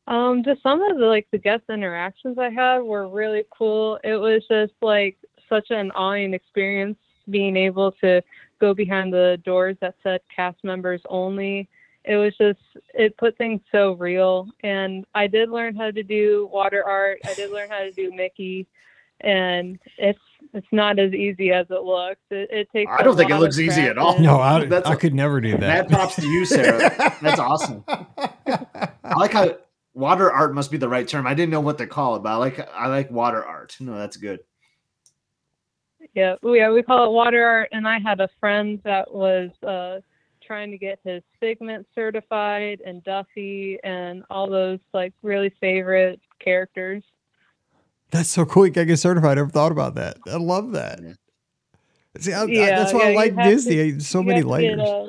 [0.08, 4.00] Um, just some of the like the guest interactions I had were really cool.
[4.04, 5.18] It was just like
[5.50, 6.98] such an awing experience
[7.30, 8.22] being able to
[8.60, 11.68] go behind the doors that said cast members only.
[12.04, 12.60] It was just
[12.94, 17.18] it put things so real, and I did learn how to do water art.
[17.26, 18.68] I did learn how to do Mickey,
[19.22, 20.20] and it's
[20.54, 22.22] it's not as easy as it looks.
[22.30, 22.92] It, it takes.
[22.96, 24.20] I don't think it looks of easy at all.
[24.20, 25.90] No, I, That's I a- could never do Mad that.
[25.90, 26.94] props to you, Sarah.
[27.24, 27.84] That's awesome.
[27.88, 29.56] I like how
[29.96, 31.26] water art must be the right term.
[31.26, 33.76] I didn't know what to call it, but I like I like water art.
[33.80, 34.42] No, that's good.
[36.14, 37.70] Yeah, we- yeah, we call it water art.
[37.72, 40.02] And I had a friend that was uh,
[40.46, 47.04] trying to get his Figment certified, and Duffy, and all those like really favorite characters.
[48.12, 48.68] That's so cool.
[48.68, 49.32] You can get certified.
[49.32, 50.18] I never thought about that.
[50.28, 51.00] I love that.
[52.20, 54.00] See, I, I- that's why yeah, I like have to- Disney.
[54.00, 54.80] so many have get, layers.
[54.82, 55.08] uh,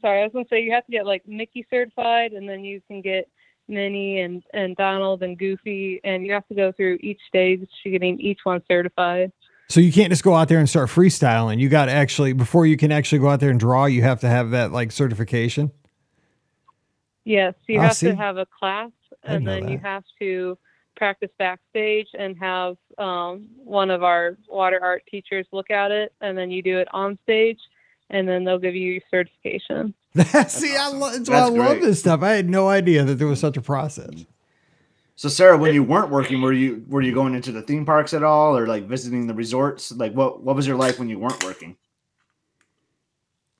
[0.00, 2.80] sorry, I was gonna say you have to get like Mickey certified, and then you
[2.88, 3.28] can get
[3.68, 7.90] Minnie and and Donald and Goofy, and you have to go through each stage to
[7.90, 9.32] getting each one certified.
[9.68, 11.60] So you can't just go out there and start freestyling.
[11.60, 14.20] You got to actually before you can actually go out there and draw, you have
[14.20, 15.70] to have that like certification.
[17.24, 18.08] Yes, you Ah, have see?
[18.08, 18.90] to have a class,
[19.22, 20.58] and then you have to
[20.96, 26.36] practice backstage and have um, one of our water art teachers look at it, and
[26.36, 27.58] then you do it on stage,
[28.10, 29.94] and then they'll give you your certification.
[30.48, 32.22] See, I, lo- that's why That's I love this stuff.
[32.22, 34.24] I had no idea that there was such a process.
[35.14, 38.14] So Sarah, when you weren't working, were you were you going into the theme parks
[38.14, 39.92] at all, or like visiting the resorts?
[39.92, 41.76] Like what what was your life when you weren't working?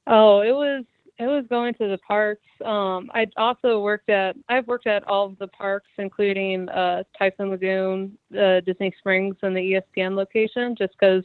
[0.06, 0.84] Oh, it was
[1.18, 2.46] it was going to the parks.
[2.64, 7.50] Um, I also worked at I've worked at all of the parks, including uh, Typhoon
[7.50, 11.24] Lagoon, uh, Disney Springs, and the ESPN location, just because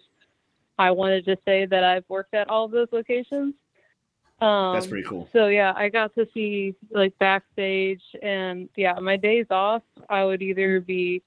[0.78, 3.54] I wanted to say that I've worked at all of those locations.
[4.42, 5.30] Um, That's pretty cool.
[5.32, 10.42] So yeah, I got to see like backstage, and yeah, my days off, I would
[10.42, 11.24] either be,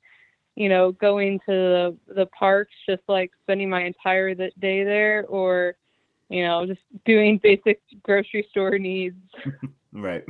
[0.56, 5.76] you know, going to the, the parks, just like spending my entire day there, or,
[6.28, 9.16] you know, just doing basic grocery store needs.
[9.90, 10.22] Right.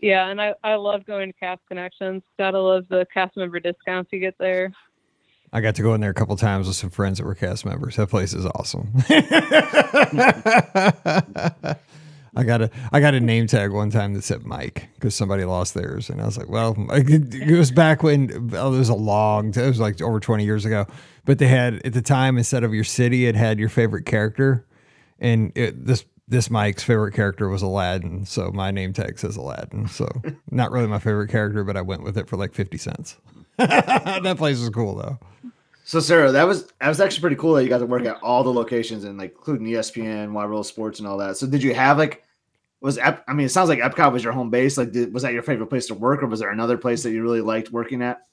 [0.00, 2.22] Yeah, and I I love going to Cast Connections.
[2.38, 4.72] Gotta love the cast member discounts you get there.
[5.52, 7.66] I got to go in there a couple times with some friends that were cast
[7.66, 7.96] members.
[7.96, 8.92] That place is awesome.
[12.36, 15.44] I got a I got a name tag one time that said Mike because somebody
[15.44, 18.94] lost theirs, and I was like, well, it was back when oh, it was a
[18.94, 20.86] long, it was like over twenty years ago.
[21.24, 24.64] But they had at the time instead of your city, it had your favorite character,
[25.18, 29.88] and it, this this Mike's favorite character was Aladdin, so my name tag says Aladdin.
[29.88, 30.08] So
[30.52, 33.16] not really my favorite character, but I went with it for like fifty cents.
[33.56, 35.18] that place was cool though.
[35.90, 38.22] So Sarah, that was that was actually pretty cool that you got to work at
[38.22, 41.36] all the locations and like including ESPN, Wide World Sports, and all that.
[41.36, 42.22] So did you have like
[42.80, 44.78] was Ep- I mean it sounds like Epcot was your home base.
[44.78, 47.10] Like did, was that your favorite place to work, or was there another place that
[47.10, 48.24] you really liked working at?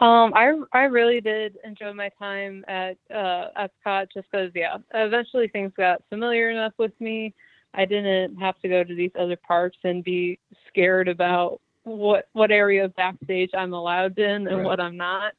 [0.00, 5.46] Um, I I really did enjoy my time at uh, Epcot just because yeah, eventually
[5.46, 7.32] things got familiar enough with me.
[7.74, 12.50] I didn't have to go to these other parks and be scared about what what
[12.50, 14.64] area of backstage I'm allowed in and Right.
[14.64, 15.34] what I'm not.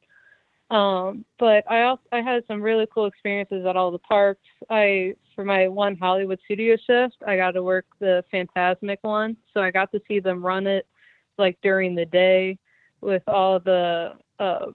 [0.72, 4.42] Um, but I also I had some really cool experiences at all the parks.
[4.70, 9.62] I for my one Hollywood studio shift, I got to work the Fantasmic one, so
[9.62, 10.88] I got to see them run it
[11.38, 12.58] like during the day
[13.02, 14.68] with all the uh,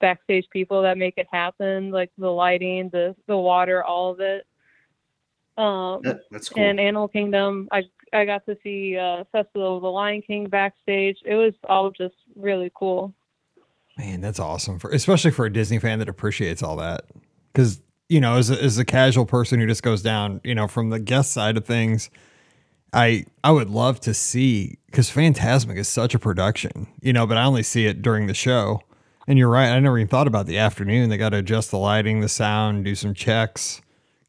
[0.00, 4.46] backstage people that make it happen, like the lighting, the the water, all of it.
[5.56, 6.62] Um, That, that's cool.
[6.62, 11.18] and Animal Kingdom, I I got to see uh, Festival of the Lion King backstage.
[11.24, 13.14] It was all just really cool.
[13.98, 17.06] Man, that's awesome for especially for a Disney fan that appreciates all that.
[17.52, 20.66] Because you know, as a, as a casual person who just goes down, you know,
[20.66, 22.08] from the guest side of things,
[22.92, 27.36] I I would love to see because Fantasmic is such a production, you know, but
[27.36, 28.80] I only see it during the show.
[29.26, 31.10] And you're right, I never even thought about the afternoon.
[31.10, 33.82] They got to adjust the lighting, the sound, do some checks,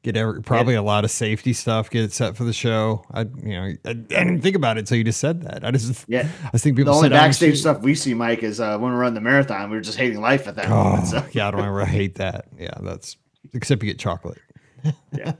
[0.03, 3.03] get every probably a lot of safety stuff, get it set for the show.
[3.11, 5.63] I you know I, I didn't think about it until you just said that.
[5.65, 6.27] I just Yeah.
[6.53, 6.93] I think people.
[6.93, 9.69] the only sit backstage stuff we see, Mike, is uh, when we run the marathon.
[9.69, 11.07] We were just hating life at that Oh, moment.
[11.07, 11.25] So.
[11.33, 12.45] yeah, I don't ever hate that.
[12.57, 13.17] Yeah, that's
[13.53, 14.37] except you get chocolate.
[15.11, 15.31] Yeah.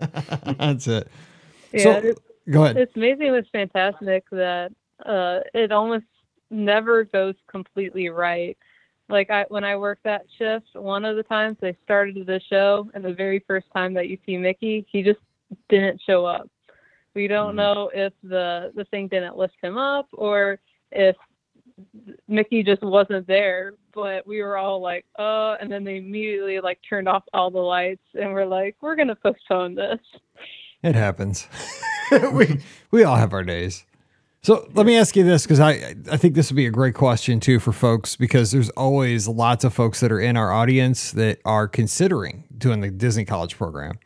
[0.59, 1.07] that's it.
[1.71, 2.19] Yeah, so it-
[2.51, 2.77] go ahead.
[2.77, 4.71] it's amazing with Fantasmic that
[5.05, 6.05] uh, it almost
[6.51, 8.57] never goes completely right.
[9.09, 12.89] Like I when I worked that shift, one of the times they started the show
[12.93, 15.19] and the very first time that you see Mickey, he just
[15.67, 16.47] didn't show up.
[17.15, 17.57] We don't Mhm.
[17.57, 20.59] know if the the thing didn't lift him up or
[20.91, 21.15] if
[22.27, 26.79] Mickey just wasn't there, but we were all like, "Oh!" And then they immediately like
[26.87, 29.99] turned off all the lights, and we're like, "We're gonna postpone this."
[30.83, 31.47] It happens.
[32.33, 33.85] we we all have our days.
[34.41, 36.95] So let me ask you this because I I think this would be a great
[36.95, 41.11] question too for folks because there's always lots of folks that are in our audience
[41.11, 43.99] that are considering doing the Disney College program.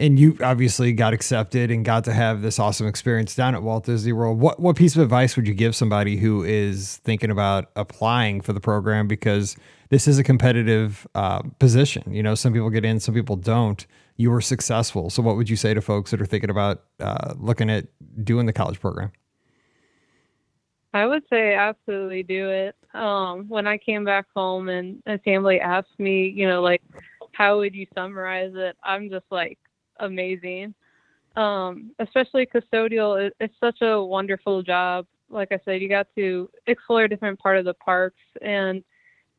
[0.00, 3.84] And you obviously got accepted and got to have this awesome experience down at Walt
[3.84, 4.38] Disney World.
[4.38, 8.52] What what piece of advice would you give somebody who is thinking about applying for
[8.52, 9.56] the program because
[9.88, 12.14] this is a competitive uh, position?
[12.14, 13.84] You know, some people get in, some people don't.
[14.16, 17.34] You were successful, so what would you say to folks that are thinking about uh,
[17.36, 17.86] looking at
[18.24, 19.12] doing the college program?
[20.94, 22.74] I would say absolutely do it.
[22.94, 26.82] Um, when I came back home and a family asked me, you know, like,
[27.32, 28.76] how would you summarize it?
[28.82, 29.58] I'm just like,
[30.00, 30.74] amazing.
[31.36, 35.06] Um, especially custodial, it, it's such a wonderful job.
[35.30, 38.82] Like I said, you got to explore different part of the parks and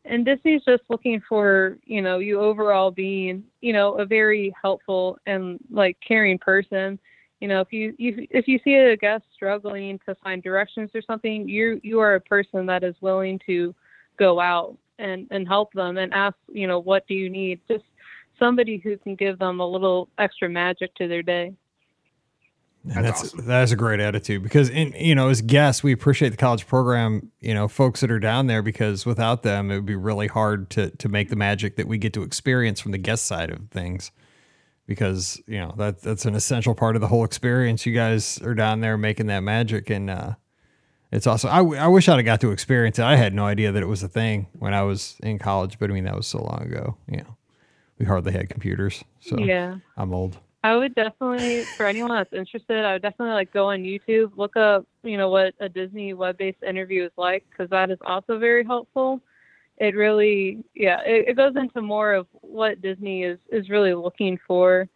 [0.06, 5.20] and Disney's just looking for, you know, you overall being, you know, a very helpful
[5.26, 6.98] and like caring person
[7.40, 11.02] you know if you, you if you see a guest struggling to find directions or
[11.02, 13.74] something you you are a person that is willing to
[14.18, 17.60] go out and and help them and ask you know what do you need?
[17.68, 17.86] Just
[18.38, 21.54] somebody who can give them a little extra magic to their day.
[22.84, 23.46] And That's that's awesome.
[23.46, 27.30] that's a great attitude because in you know as guests we appreciate the college program
[27.42, 30.70] you know folks that are down there because without them it would be really hard
[30.70, 33.70] to to make the magic that we get to experience from the guest side of
[33.70, 34.12] things
[34.90, 37.86] because you know that that's an essential part of the whole experience.
[37.86, 40.34] You guys are down there making that magic and uh
[41.12, 43.06] it's awesome I, w- I wish I'd have got to experience it.
[43.06, 45.92] I had no idea that it was a thing when I was in college but
[45.92, 47.38] I mean that was so long ago you know.
[48.00, 49.76] We hardly had computers so yeah.
[49.96, 50.40] I'm old.
[50.62, 54.58] I would definitely, for anyone that's interested, I would definitely like go on YouTube, look
[54.58, 58.66] up, you know, what a Disney web-based interview is like, because that is also very
[58.66, 59.22] helpful.
[59.80, 64.38] It really, yeah, it, it goes into more of what Disney is is really looking
[64.46, 64.88] for.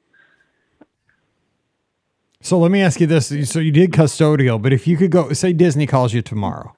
[2.42, 3.28] So let me ask you this.
[3.50, 6.76] So you did custodial, but if you could go, say Disney calls you tomorrow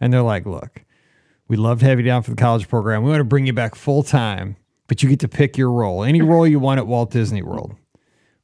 [0.00, 0.84] and they're like, look,
[1.46, 3.04] we'd love to have you down for the college program.
[3.04, 4.56] We want to bring you back full time,
[4.88, 7.76] but you get to pick your role, any role you want at Walt Disney World.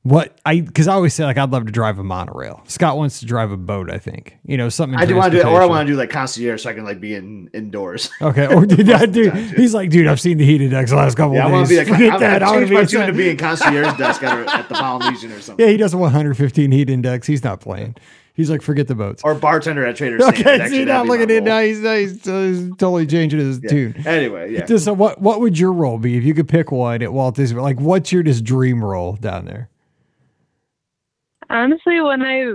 [0.03, 2.63] What I, because I always say, like, I'd love to drive a monorail.
[2.67, 4.39] Scott wants to drive a boat, I think.
[4.47, 4.99] You know, something.
[4.99, 6.85] I do want to do, or I want to do like concierge, so I can
[6.85, 8.09] like be in indoors.
[8.23, 8.47] Okay.
[8.47, 9.35] Or did that dude?
[9.57, 11.69] He's like, dude, I've seen the heated decks the last couple Yeah, I of want
[11.69, 11.85] to days.
[11.87, 12.43] be like, Forget I'm, that.
[12.43, 12.97] I want to be my inside.
[12.99, 16.13] tune to being concierge desk at, at the Polynesian or something, Yeah, he doesn't want
[16.15, 17.27] 115 heat index.
[17.27, 17.97] He's not playing.
[18.33, 19.23] He's like, forget the boats.
[19.23, 20.39] or bartender at Trader Sam's.
[20.39, 21.61] Okay, Actually, see now that'd be look my at it now.
[21.61, 23.71] He's, he's, uh, he's totally changing his Yeah.
[23.71, 24.03] tune.
[24.07, 24.65] Anyway, yeah.
[24.65, 27.35] Just, so what what would your role be if you could pick one at Walt
[27.37, 27.61] Disney?
[27.61, 29.69] Like, what's your just dream role down there?
[31.51, 32.55] Honestly, when I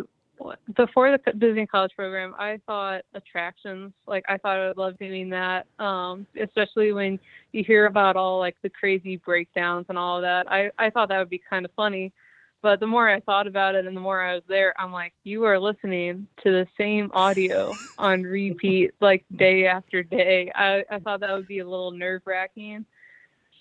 [0.76, 3.94] before the Disney College program, I thought attractions.
[4.08, 5.68] Like I thought I would love doing that.
[5.80, 7.20] Um, especially when
[7.52, 10.52] you hear about all like the crazy breakdowns and all of that.
[10.52, 12.14] I I thought that would be kind of funny.
[12.62, 15.14] But the more I thought about it and the more I was there, I'm like,
[15.24, 20.52] you are listening to the same audio on repeat, like day after day.
[20.56, 22.84] I, I thought that would be a little nerve wracking.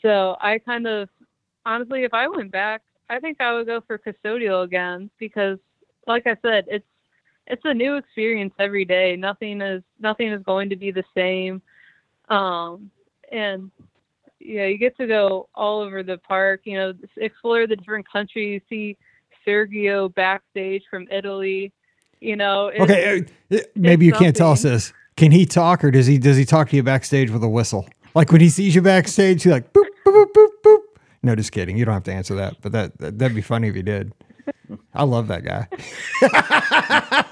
[0.01, 1.11] So I kind of,
[1.67, 2.81] honestly, if I went back,
[3.11, 5.59] I think I would go for custodial again because,
[6.07, 6.87] like I said, it's
[7.47, 9.17] it's a new experience every day.
[9.17, 11.61] Nothing is nothing is going to be the same,
[12.29, 12.91] um,
[13.31, 13.71] and
[14.41, 16.63] yeah, you get to go all over the park.
[16.65, 18.63] You know, explore the different countries.
[18.69, 18.97] See
[19.47, 21.73] Sergio backstage from Italy.
[22.21, 24.93] You know, it's- Okay, uh, uh, maybe you can't tell us this.
[25.17, 27.87] Can he talk or does he does he talk to you backstage with a whistle?
[28.15, 30.49] Like when he sees you backstage, he's like boop boop boop boop.
[31.25, 31.79] No, just kidding.
[31.79, 34.13] You don't have to answer that, but that, that that'd be funny if you did.
[34.95, 35.69] I love that guy.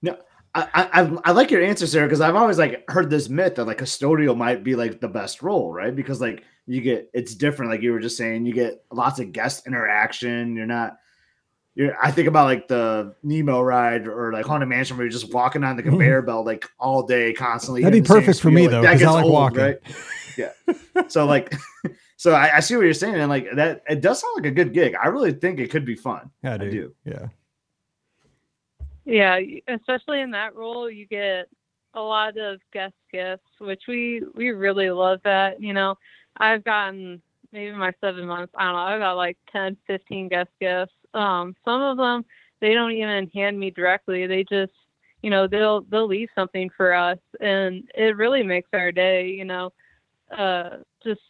[0.00, 0.16] No,
[0.54, 3.56] I, I I- I like your answer, Sarah, because I've always like heard this myth
[3.56, 5.94] that like custodial might be like the best role, right?
[5.94, 9.32] Because like you get it's different, like you were just saying, you get lots of
[9.32, 10.54] guest interaction.
[10.54, 10.96] You're not.
[11.78, 15.32] You're, I think about like the Nemo ride or like Haunted Mansion where you're just
[15.32, 17.82] walking on the conveyor belt like all day, constantly.
[17.82, 19.24] That'd be hearing the same perfect for me, Like, though, that 'cause I gets like
[19.24, 19.58] old, walking.
[19.60, 19.78] right?
[20.36, 20.52] Yeah.
[21.06, 21.54] So like,
[22.16, 24.50] so I, I see what you're saying, and like that, it does sound like a
[24.50, 24.96] good gig.
[25.00, 26.30] I really think it could be fun.
[26.42, 26.70] Yeah, I dude.
[26.72, 26.94] do.
[27.04, 27.28] Yeah.
[29.04, 31.48] Yeah, especially in that role, you get
[31.94, 35.62] a lot of guest gifts, which we we really love that.
[35.62, 35.96] You know,
[36.36, 37.22] I've gotten
[37.52, 38.52] maybe my seven months.
[38.58, 38.80] I don't know.
[38.80, 40.92] I've got like 10, 15 guest gifts.
[41.14, 42.24] Um, some of them
[42.60, 44.26] they don't even hand me directly.
[44.26, 44.72] They just
[45.22, 49.44] you know they'll they'll leave something for us and it really makes our day you
[49.44, 49.72] know
[50.36, 51.20] uh just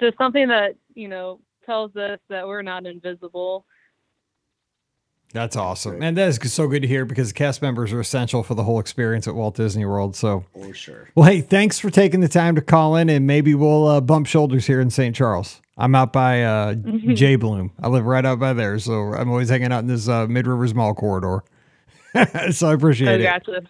[0.00, 3.66] just something that you know tells us that we're not invisible
[5.32, 6.00] That's awesome.
[6.02, 8.78] And that is so good to hear because cast members are essential for the whole
[8.78, 10.14] experience at Walt Disney World.
[10.14, 11.10] So, For sure.
[11.16, 14.28] well, hey, thanks for taking the time to call in and maybe we'll uh, bump
[14.28, 15.14] shoulders here in St.
[15.16, 15.60] Charles.
[15.76, 17.70] I'm out by uh, J Bloom.
[17.82, 18.78] I live right out by there.
[18.78, 21.44] So I'm always hanging out in this uh, Mid Rivers Mall corridor.
[22.52, 23.22] so I appreciate I it.
[23.22, 23.62] gotcha.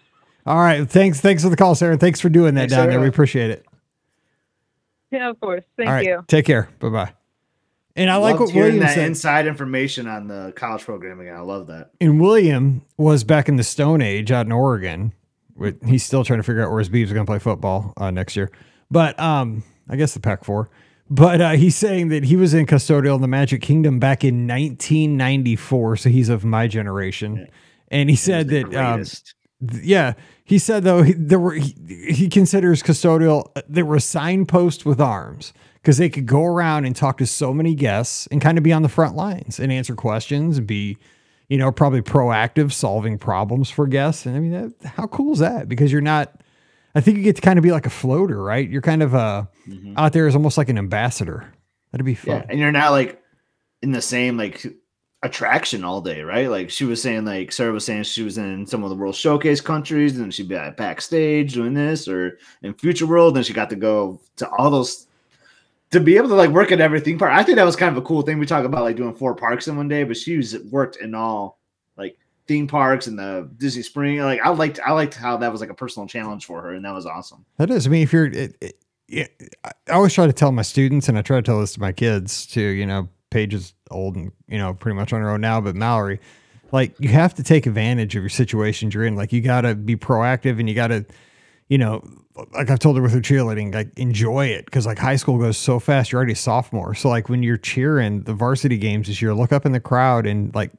[0.45, 0.89] All right.
[0.89, 1.19] Thanks.
[1.19, 1.97] Thanks for the call, Sarah.
[1.97, 3.01] Thanks for doing that Thanks, down there.
[3.01, 3.65] We appreciate it.
[5.11, 6.05] yeah of course thank All right.
[6.05, 6.69] you Take care.
[6.79, 7.13] Bye bye.
[7.97, 9.05] And I like Loved what hearing William that said.
[9.07, 11.35] inside information on the college program again.
[11.35, 11.91] I love that.
[11.99, 15.13] and William was back in the Stone Age out in Oregon.
[15.55, 17.93] With, he's still trying to figure out where his Beavs are going to play football
[17.97, 18.51] uh, next year.
[18.91, 20.69] But um, I guess the Pac Four.
[21.09, 24.47] But uh, he's saying that he was in custodial in the Magic Kingdom back in
[24.47, 25.97] 1994.
[25.97, 27.47] So he's of my generation.
[27.89, 29.03] And he said that um.
[29.03, 29.33] Th-
[29.81, 31.75] yeah he said though he, there were he,
[32.09, 35.51] he considers custodial uh, there were signposts with arms
[35.81, 38.71] because they could go around and talk to so many guests and kind of be
[38.71, 40.97] on the front lines and answer questions and be
[41.49, 45.39] you know probably proactive solving problems for guests and i mean that, how cool is
[45.39, 46.41] that because you're not
[46.97, 49.15] i think you get to kind of be like a floater right you're kind of
[49.15, 49.45] uh
[49.95, 51.51] out there as almost like an ambassador
[51.91, 53.21] that'd be fun yeah, and you're not like
[53.81, 54.65] in the same like
[55.23, 56.49] attraction all day, right?
[56.49, 59.15] Like she was saying, like Sarah was saying, she was in some of the World
[59.15, 63.53] Showcase countries, and she'd be like backstage doing this, or in Future World, and she
[63.53, 65.07] got to go to all those
[65.91, 67.31] to be able to like work at everything park.
[67.31, 68.39] I think that was kind of a cool thing.
[68.39, 71.15] We talk about like doing four parks in one day, but she was worked in
[71.15, 71.56] all
[72.47, 74.19] theme parks and the Disney Spring.
[74.19, 76.83] Like I liked, I liked how that was like a personal challenge for her, and
[76.85, 77.45] that was awesome.
[77.57, 77.85] That is.
[77.85, 79.27] I mean, if you're, it, it, yeah,
[79.63, 81.91] I always try to tell my students, and I try to tell this to my
[81.91, 82.61] kids too.
[82.61, 85.75] You know, Paige is old and you know pretty much on her own now, but
[85.75, 86.19] Mallory,
[86.71, 89.15] like you have to take advantage of your situations you're in.
[89.15, 91.05] Like you got to be proactive, and you got to,
[91.69, 92.03] you know,
[92.53, 95.57] like I've told her with her cheerleading, like enjoy it because like high school goes
[95.57, 96.11] so fast.
[96.11, 99.53] You're already a sophomore, so like when you're cheering the varsity games this year, look
[99.53, 100.71] up in the crowd and like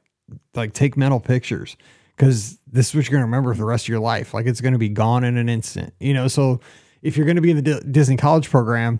[0.55, 1.77] like take mental pictures
[2.15, 4.33] because this is what you're going to remember for the rest of your life.
[4.33, 6.27] Like it's going to be gone in an instant, you know?
[6.27, 6.59] So
[7.01, 8.99] if you're going to be in the D- Disney college program,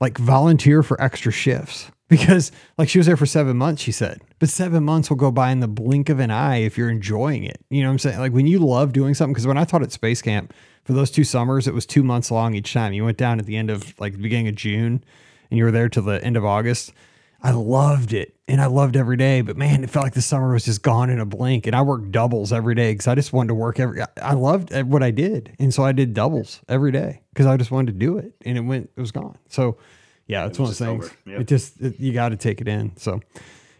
[0.00, 4.22] like volunteer for extra shifts because like she was there for seven months, she said,
[4.38, 7.44] but seven months will go by in the blink of an eye if you're enjoying
[7.44, 7.60] it.
[7.68, 8.18] You know what I'm saying?
[8.20, 10.54] Like when you love doing something, because when I taught at Space Camp
[10.84, 12.92] for those two summers, it was two months long each time.
[12.92, 15.04] You went down at the end of like the beginning of June
[15.50, 16.92] and you were there till the end of August.
[17.42, 20.52] I loved it and I loved every day, but man, it felt like the summer
[20.52, 21.66] was just gone in a blink.
[21.66, 24.02] And I worked doubles every day because I just wanted to work every.
[24.22, 27.70] I- loved what I did, and so I did doubles every day because I just
[27.70, 29.36] wanted to do it, and it went, it was gone.
[29.48, 29.78] So,
[30.26, 31.10] yeah, it's one of those things.
[31.26, 31.40] Yep.
[31.40, 32.96] It just it, you got to take it in.
[32.96, 33.20] So,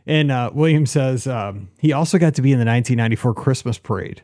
[0.07, 4.23] and uh, William says um, he also got to be in the 1994 Christmas parade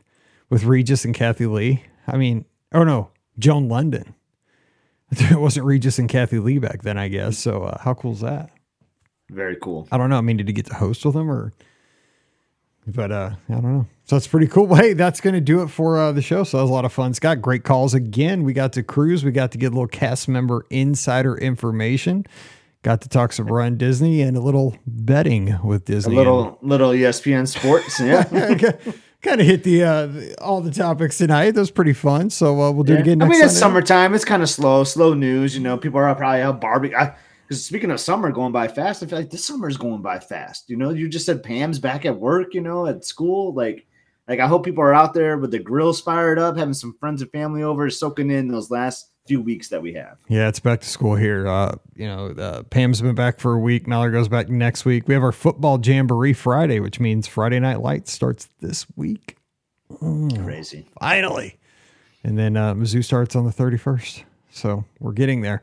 [0.50, 1.84] with Regis and Kathy Lee.
[2.06, 4.14] I mean, oh no, Joan Lunden.
[5.14, 7.36] It wasn't Regis and Kathy Lee back then, I guess.
[7.36, 8.48] So, uh, how cool is that?
[9.32, 9.88] Very cool.
[9.90, 10.18] I don't know.
[10.18, 11.52] I mean, did he get to host with them or?
[12.86, 13.86] But uh, I don't know.
[14.04, 14.66] So it's pretty cool.
[14.66, 16.42] Well, hey, that's going to do it for uh, the show.
[16.42, 17.14] So that was a lot of fun.
[17.14, 18.42] Scott, great calls again.
[18.42, 19.24] We got to cruise.
[19.24, 22.26] We got to get a little cast member insider information.
[22.82, 26.14] Got to talk some Run Disney and a little betting with Disney.
[26.14, 28.24] A little little E ESPN Sports, yeah.
[29.22, 30.08] kind of hit the, uh,
[30.44, 31.52] all the topics tonight.
[31.52, 32.28] That was pretty fun.
[32.30, 33.00] So uh, we'll do it Yeah.
[33.02, 33.22] again.
[33.22, 33.60] I mean, it's Sunday.
[33.60, 34.14] summertime.
[34.14, 35.54] It's kind of slow, slow news.
[35.54, 36.96] You know, people are probably out barbecue.
[37.52, 40.20] Because speaking of summer going by fast, I feel like this summer is going by
[40.20, 40.70] fast.
[40.70, 42.54] You know, you just said Pam's back at work.
[42.54, 43.52] You know, at school.
[43.52, 43.86] Like,
[44.26, 47.20] like I hope people are out there with the grills fired up, having some friends
[47.20, 50.16] and family over, soaking in those last few weeks that we have.
[50.28, 51.46] Yeah, it's back to school here.
[51.46, 53.86] Uh, you know, uh, Pam's been back for a week.
[53.86, 55.06] Mallory goes back next week.
[55.06, 59.36] We have our football jamboree Friday, which means Friday Night Lights starts this week.
[59.98, 60.86] Crazy.
[60.98, 61.58] Finally.
[62.24, 64.24] And then uh, Mizzou starts on the 31st.
[64.50, 65.62] So we're getting there.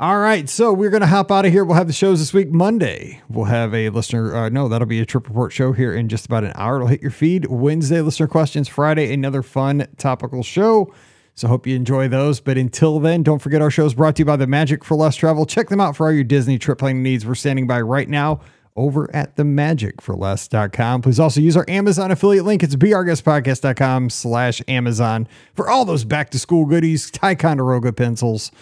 [0.00, 0.48] All right.
[0.48, 1.64] So we're going to hop out of here.
[1.64, 2.52] We'll have the shows this week.
[2.52, 4.32] Monday, we'll have a listener.
[4.32, 6.76] Uh, no, that'll be a trip report show here in just about an hour.
[6.76, 7.46] It'll hit your feed.
[7.46, 8.68] Wednesday, listener questions.
[8.68, 10.94] Friday, another fun topical show.
[11.34, 12.38] So hope you enjoy those.
[12.38, 14.94] But until then, don't forget our show is brought to you by the Magic for
[14.94, 15.46] Less Travel.
[15.46, 17.26] Check them out for all your Disney trip planning needs.
[17.26, 18.40] We're standing by right now
[18.76, 21.02] over at the magicforless.com.
[21.02, 22.62] Please also use our Amazon affiliate link.
[22.62, 28.52] It's beourguestpodcast.com slash Amazon for all those back to school goodies, Ticonderoga pencils.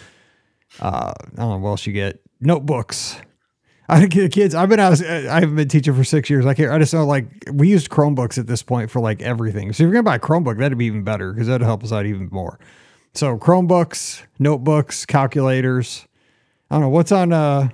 [0.79, 2.21] Uh, I don't know what else you get.
[2.39, 3.17] Notebooks.
[3.89, 6.45] I get the kids, I've been out, I haven't been teaching for six years.
[6.45, 9.71] I can't, I just know like we used Chromebooks at this point for like everything.
[9.71, 11.93] So if you're to buy a Chromebook, that'd be even better because that'd help us
[11.93, 12.59] out even more.
[13.13, 16.05] So Chromebooks, notebooks, calculators.
[16.69, 17.69] I don't know what's on, uh,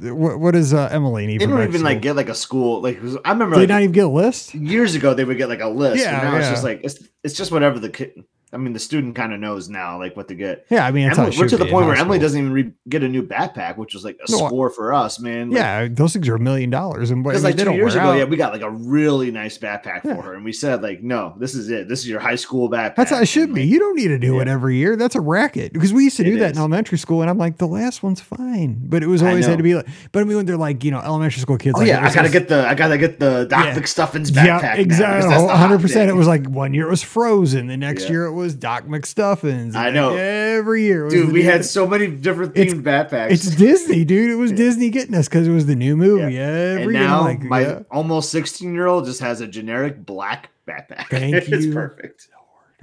[0.00, 1.40] what, what is uh, Emily need?
[1.40, 2.80] They don't even to like get like a school.
[2.80, 4.54] like I remember They like, not even get a list.
[4.54, 6.02] years ago they would get like a list.
[6.04, 8.24] Yeah, Yeah, now it's just like it's it's just whatever the kid.
[8.52, 10.64] I mean, the student kind of knows now like what to get.
[10.70, 13.08] Yeah, I mean, Emily, we're to the point where Emily doesn't even re- get a
[13.08, 15.50] new backpack, which was like a No, score for us, man.
[15.52, 18.12] Yeah, those things are a million dollars, and Because like two years ago, out.
[18.16, 20.14] yeah, we got like a really nice backpack Yeah.
[20.16, 21.88] for her, and we said like, no, this is it.
[21.88, 22.96] This is your high school backpack.
[22.96, 23.60] That's how it should And, be.
[23.62, 24.96] like, You don't need to do it every year.
[24.96, 27.36] That's a racket because we used to do It that in elementary school, and I'm
[27.38, 29.86] like, the last one's fine, but it was always had to be like.
[30.12, 32.14] But I mean, when they're like, you know, elementary school kids, Oh like, yeah, I
[32.14, 33.74] gotta get the I gotta get the Doc Yeah.
[33.74, 34.44] McStuffins backpack.
[34.46, 34.84] Yeah, exactly.
[34.84, 35.80] because that's the hot 100.
[35.82, 38.84] percent It was like one year it was Frozen, the next year it was Doc
[38.86, 39.74] McStuffins.
[39.74, 40.14] I know.
[40.16, 41.32] every year, dude.
[41.32, 43.30] We had so many different It's- themed backpacks.
[43.32, 44.30] It's Disney, dude.
[44.30, 46.38] It was Disney getting us because it was the new movie.
[46.38, 47.80] and Every year, now like, my yeah.
[47.90, 51.08] almost 16 year old just has a generic black backpack.
[51.10, 51.72] Thank it's you.
[51.72, 52.28] perfect.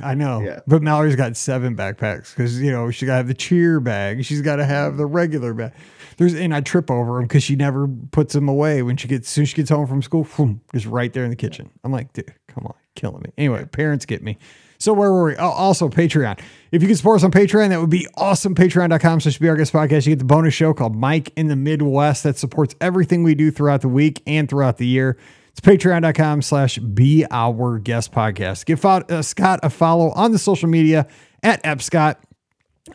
[0.03, 0.41] I know.
[0.41, 0.59] Yeah.
[0.67, 4.25] But Mallory's got seven backpacks because, you know, she got to have the cheer bag.
[4.25, 5.71] She's got to have the regular bag.
[6.17, 9.29] There's, and I trip over them because she never puts them away when she gets,
[9.29, 11.69] soon she gets home from school, boom, just right there in the kitchen.
[11.85, 13.31] I'm like, dude, come on, killing me.
[13.37, 14.37] Anyway, parents get me.
[14.85, 15.35] So where were we?
[15.37, 16.39] Oh, also Patreon.
[16.71, 18.53] If you could support us on Patreon, that would be awesome.
[18.53, 20.05] Patreon.com slash Be Our Guest Podcast.
[20.05, 23.49] You get the bonus show called Mike in the Midwest that supports everything we do
[23.49, 25.17] throughout the week and throughout the year.
[25.49, 28.67] It's patreon.com slash be our guest podcast.
[28.67, 31.07] Give uh, Scott a follow on the social media
[31.41, 32.17] at Epscott.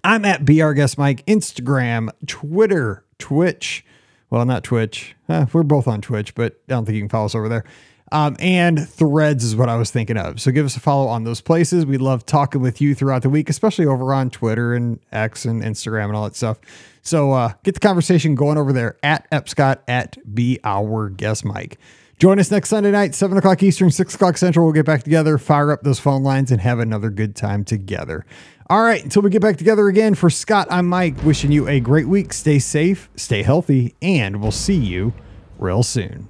[0.04, 3.84] I'm at Be Our Guest Mike, Instagram, Twitter, Twitch.
[4.30, 5.16] Well, not Twitch.
[5.28, 7.64] We're both on Twitch, but I don't think you can follow us over there.
[8.12, 10.40] Um, and threads is what I was thinking of.
[10.40, 11.86] So give us a follow on those places.
[11.86, 15.62] We love talking with you throughout the week, especially over on Twitter and X and
[15.62, 16.58] Instagram and all that stuff.
[17.02, 21.78] So uh, get the conversation going over there at Epscott at Be Our Guest Mike.
[22.18, 24.66] Join us next Sunday night, 7 o'clock Eastern, 6 o'clock Central.
[24.66, 28.26] We'll get back together, fire up those phone lines, and have another good time together.
[28.68, 31.80] All right, until we get back together again, for Scott, I'm Mike, wishing you a
[31.80, 32.34] great week.
[32.34, 35.14] Stay safe, stay healthy, and we'll see you
[35.58, 36.29] real soon.